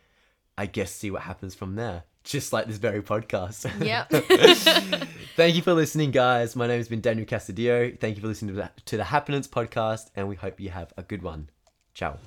i 0.58 0.66
guess 0.66 0.90
see 0.90 1.10
what 1.10 1.22
happens 1.22 1.54
from 1.54 1.76
there 1.76 2.02
just 2.24 2.52
like 2.52 2.66
this 2.66 2.78
very 2.78 3.02
podcast. 3.02 3.70
Yep. 3.86 5.08
thank 5.36 5.54
you 5.54 5.62
for 5.62 5.74
listening 5.74 6.10
guys. 6.10 6.56
My 6.56 6.66
name 6.66 6.78
has 6.78 6.88
been 6.88 7.00
daniel 7.00 7.26
casadio 7.26 7.98
thank 8.00 8.16
you 8.16 8.22
for 8.22 8.28
listening 8.28 8.56
to 8.56 8.62
the, 8.62 8.70
to 8.86 8.96
the 8.96 9.04
happenance 9.04 9.46
podcast 9.46 10.10
and 10.16 10.28
we 10.28 10.34
hope 10.34 10.60
you 10.60 10.70
have 10.70 10.92
a 10.96 11.02
good 11.02 11.22
one. 11.22 11.50
Ciao 11.94 12.18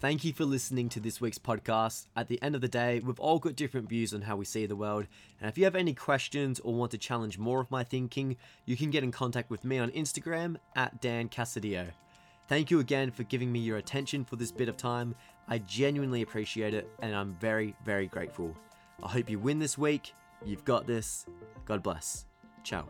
Thank 0.00 0.24
you 0.24 0.32
for 0.32 0.44
listening 0.44 0.88
to 0.90 1.00
this 1.00 1.20
week's 1.20 1.38
podcast. 1.38 2.08
At 2.14 2.28
the 2.28 2.40
end 2.42 2.54
of 2.54 2.60
the 2.60 2.68
day, 2.68 3.00
we've 3.00 3.20
all 3.20 3.38
got 3.38 3.56
different 3.56 3.88
views 3.88 4.12
on 4.12 4.22
how 4.22 4.36
we 4.36 4.44
see 4.44 4.66
the 4.66 4.76
world. 4.76 5.06
And 5.40 5.48
if 5.48 5.56
you 5.56 5.64
have 5.64 5.76
any 5.76 5.94
questions 5.94 6.60
or 6.60 6.74
want 6.74 6.90
to 6.90 6.98
challenge 6.98 7.38
more 7.38 7.60
of 7.60 7.70
my 7.70 7.84
thinking, 7.84 8.36
you 8.66 8.76
can 8.76 8.90
get 8.90 9.02
in 9.02 9.12
contact 9.12 9.50
with 9.50 9.64
me 9.64 9.78
on 9.78 9.90
Instagram 9.92 10.56
at 10.76 11.00
Dan 11.00 11.28
Casadio. 11.28 11.86
Thank 12.48 12.70
you 12.70 12.80
again 12.80 13.10
for 13.10 13.22
giving 13.22 13.50
me 13.50 13.60
your 13.60 13.78
attention 13.78 14.24
for 14.24 14.36
this 14.36 14.52
bit 14.52 14.68
of 14.68 14.76
time. 14.76 15.14
I 15.48 15.58
genuinely 15.58 16.20
appreciate 16.20 16.74
it 16.74 16.88
and 17.00 17.14
I'm 17.14 17.34
very, 17.40 17.74
very 17.84 18.06
grateful. 18.06 18.54
I 19.02 19.08
hope 19.08 19.30
you 19.30 19.38
win 19.38 19.58
this 19.58 19.78
week. 19.78 20.12
You've 20.44 20.64
got 20.64 20.86
this. 20.86 21.24
God 21.64 21.82
bless. 21.82 22.26
Ciao. 22.62 22.86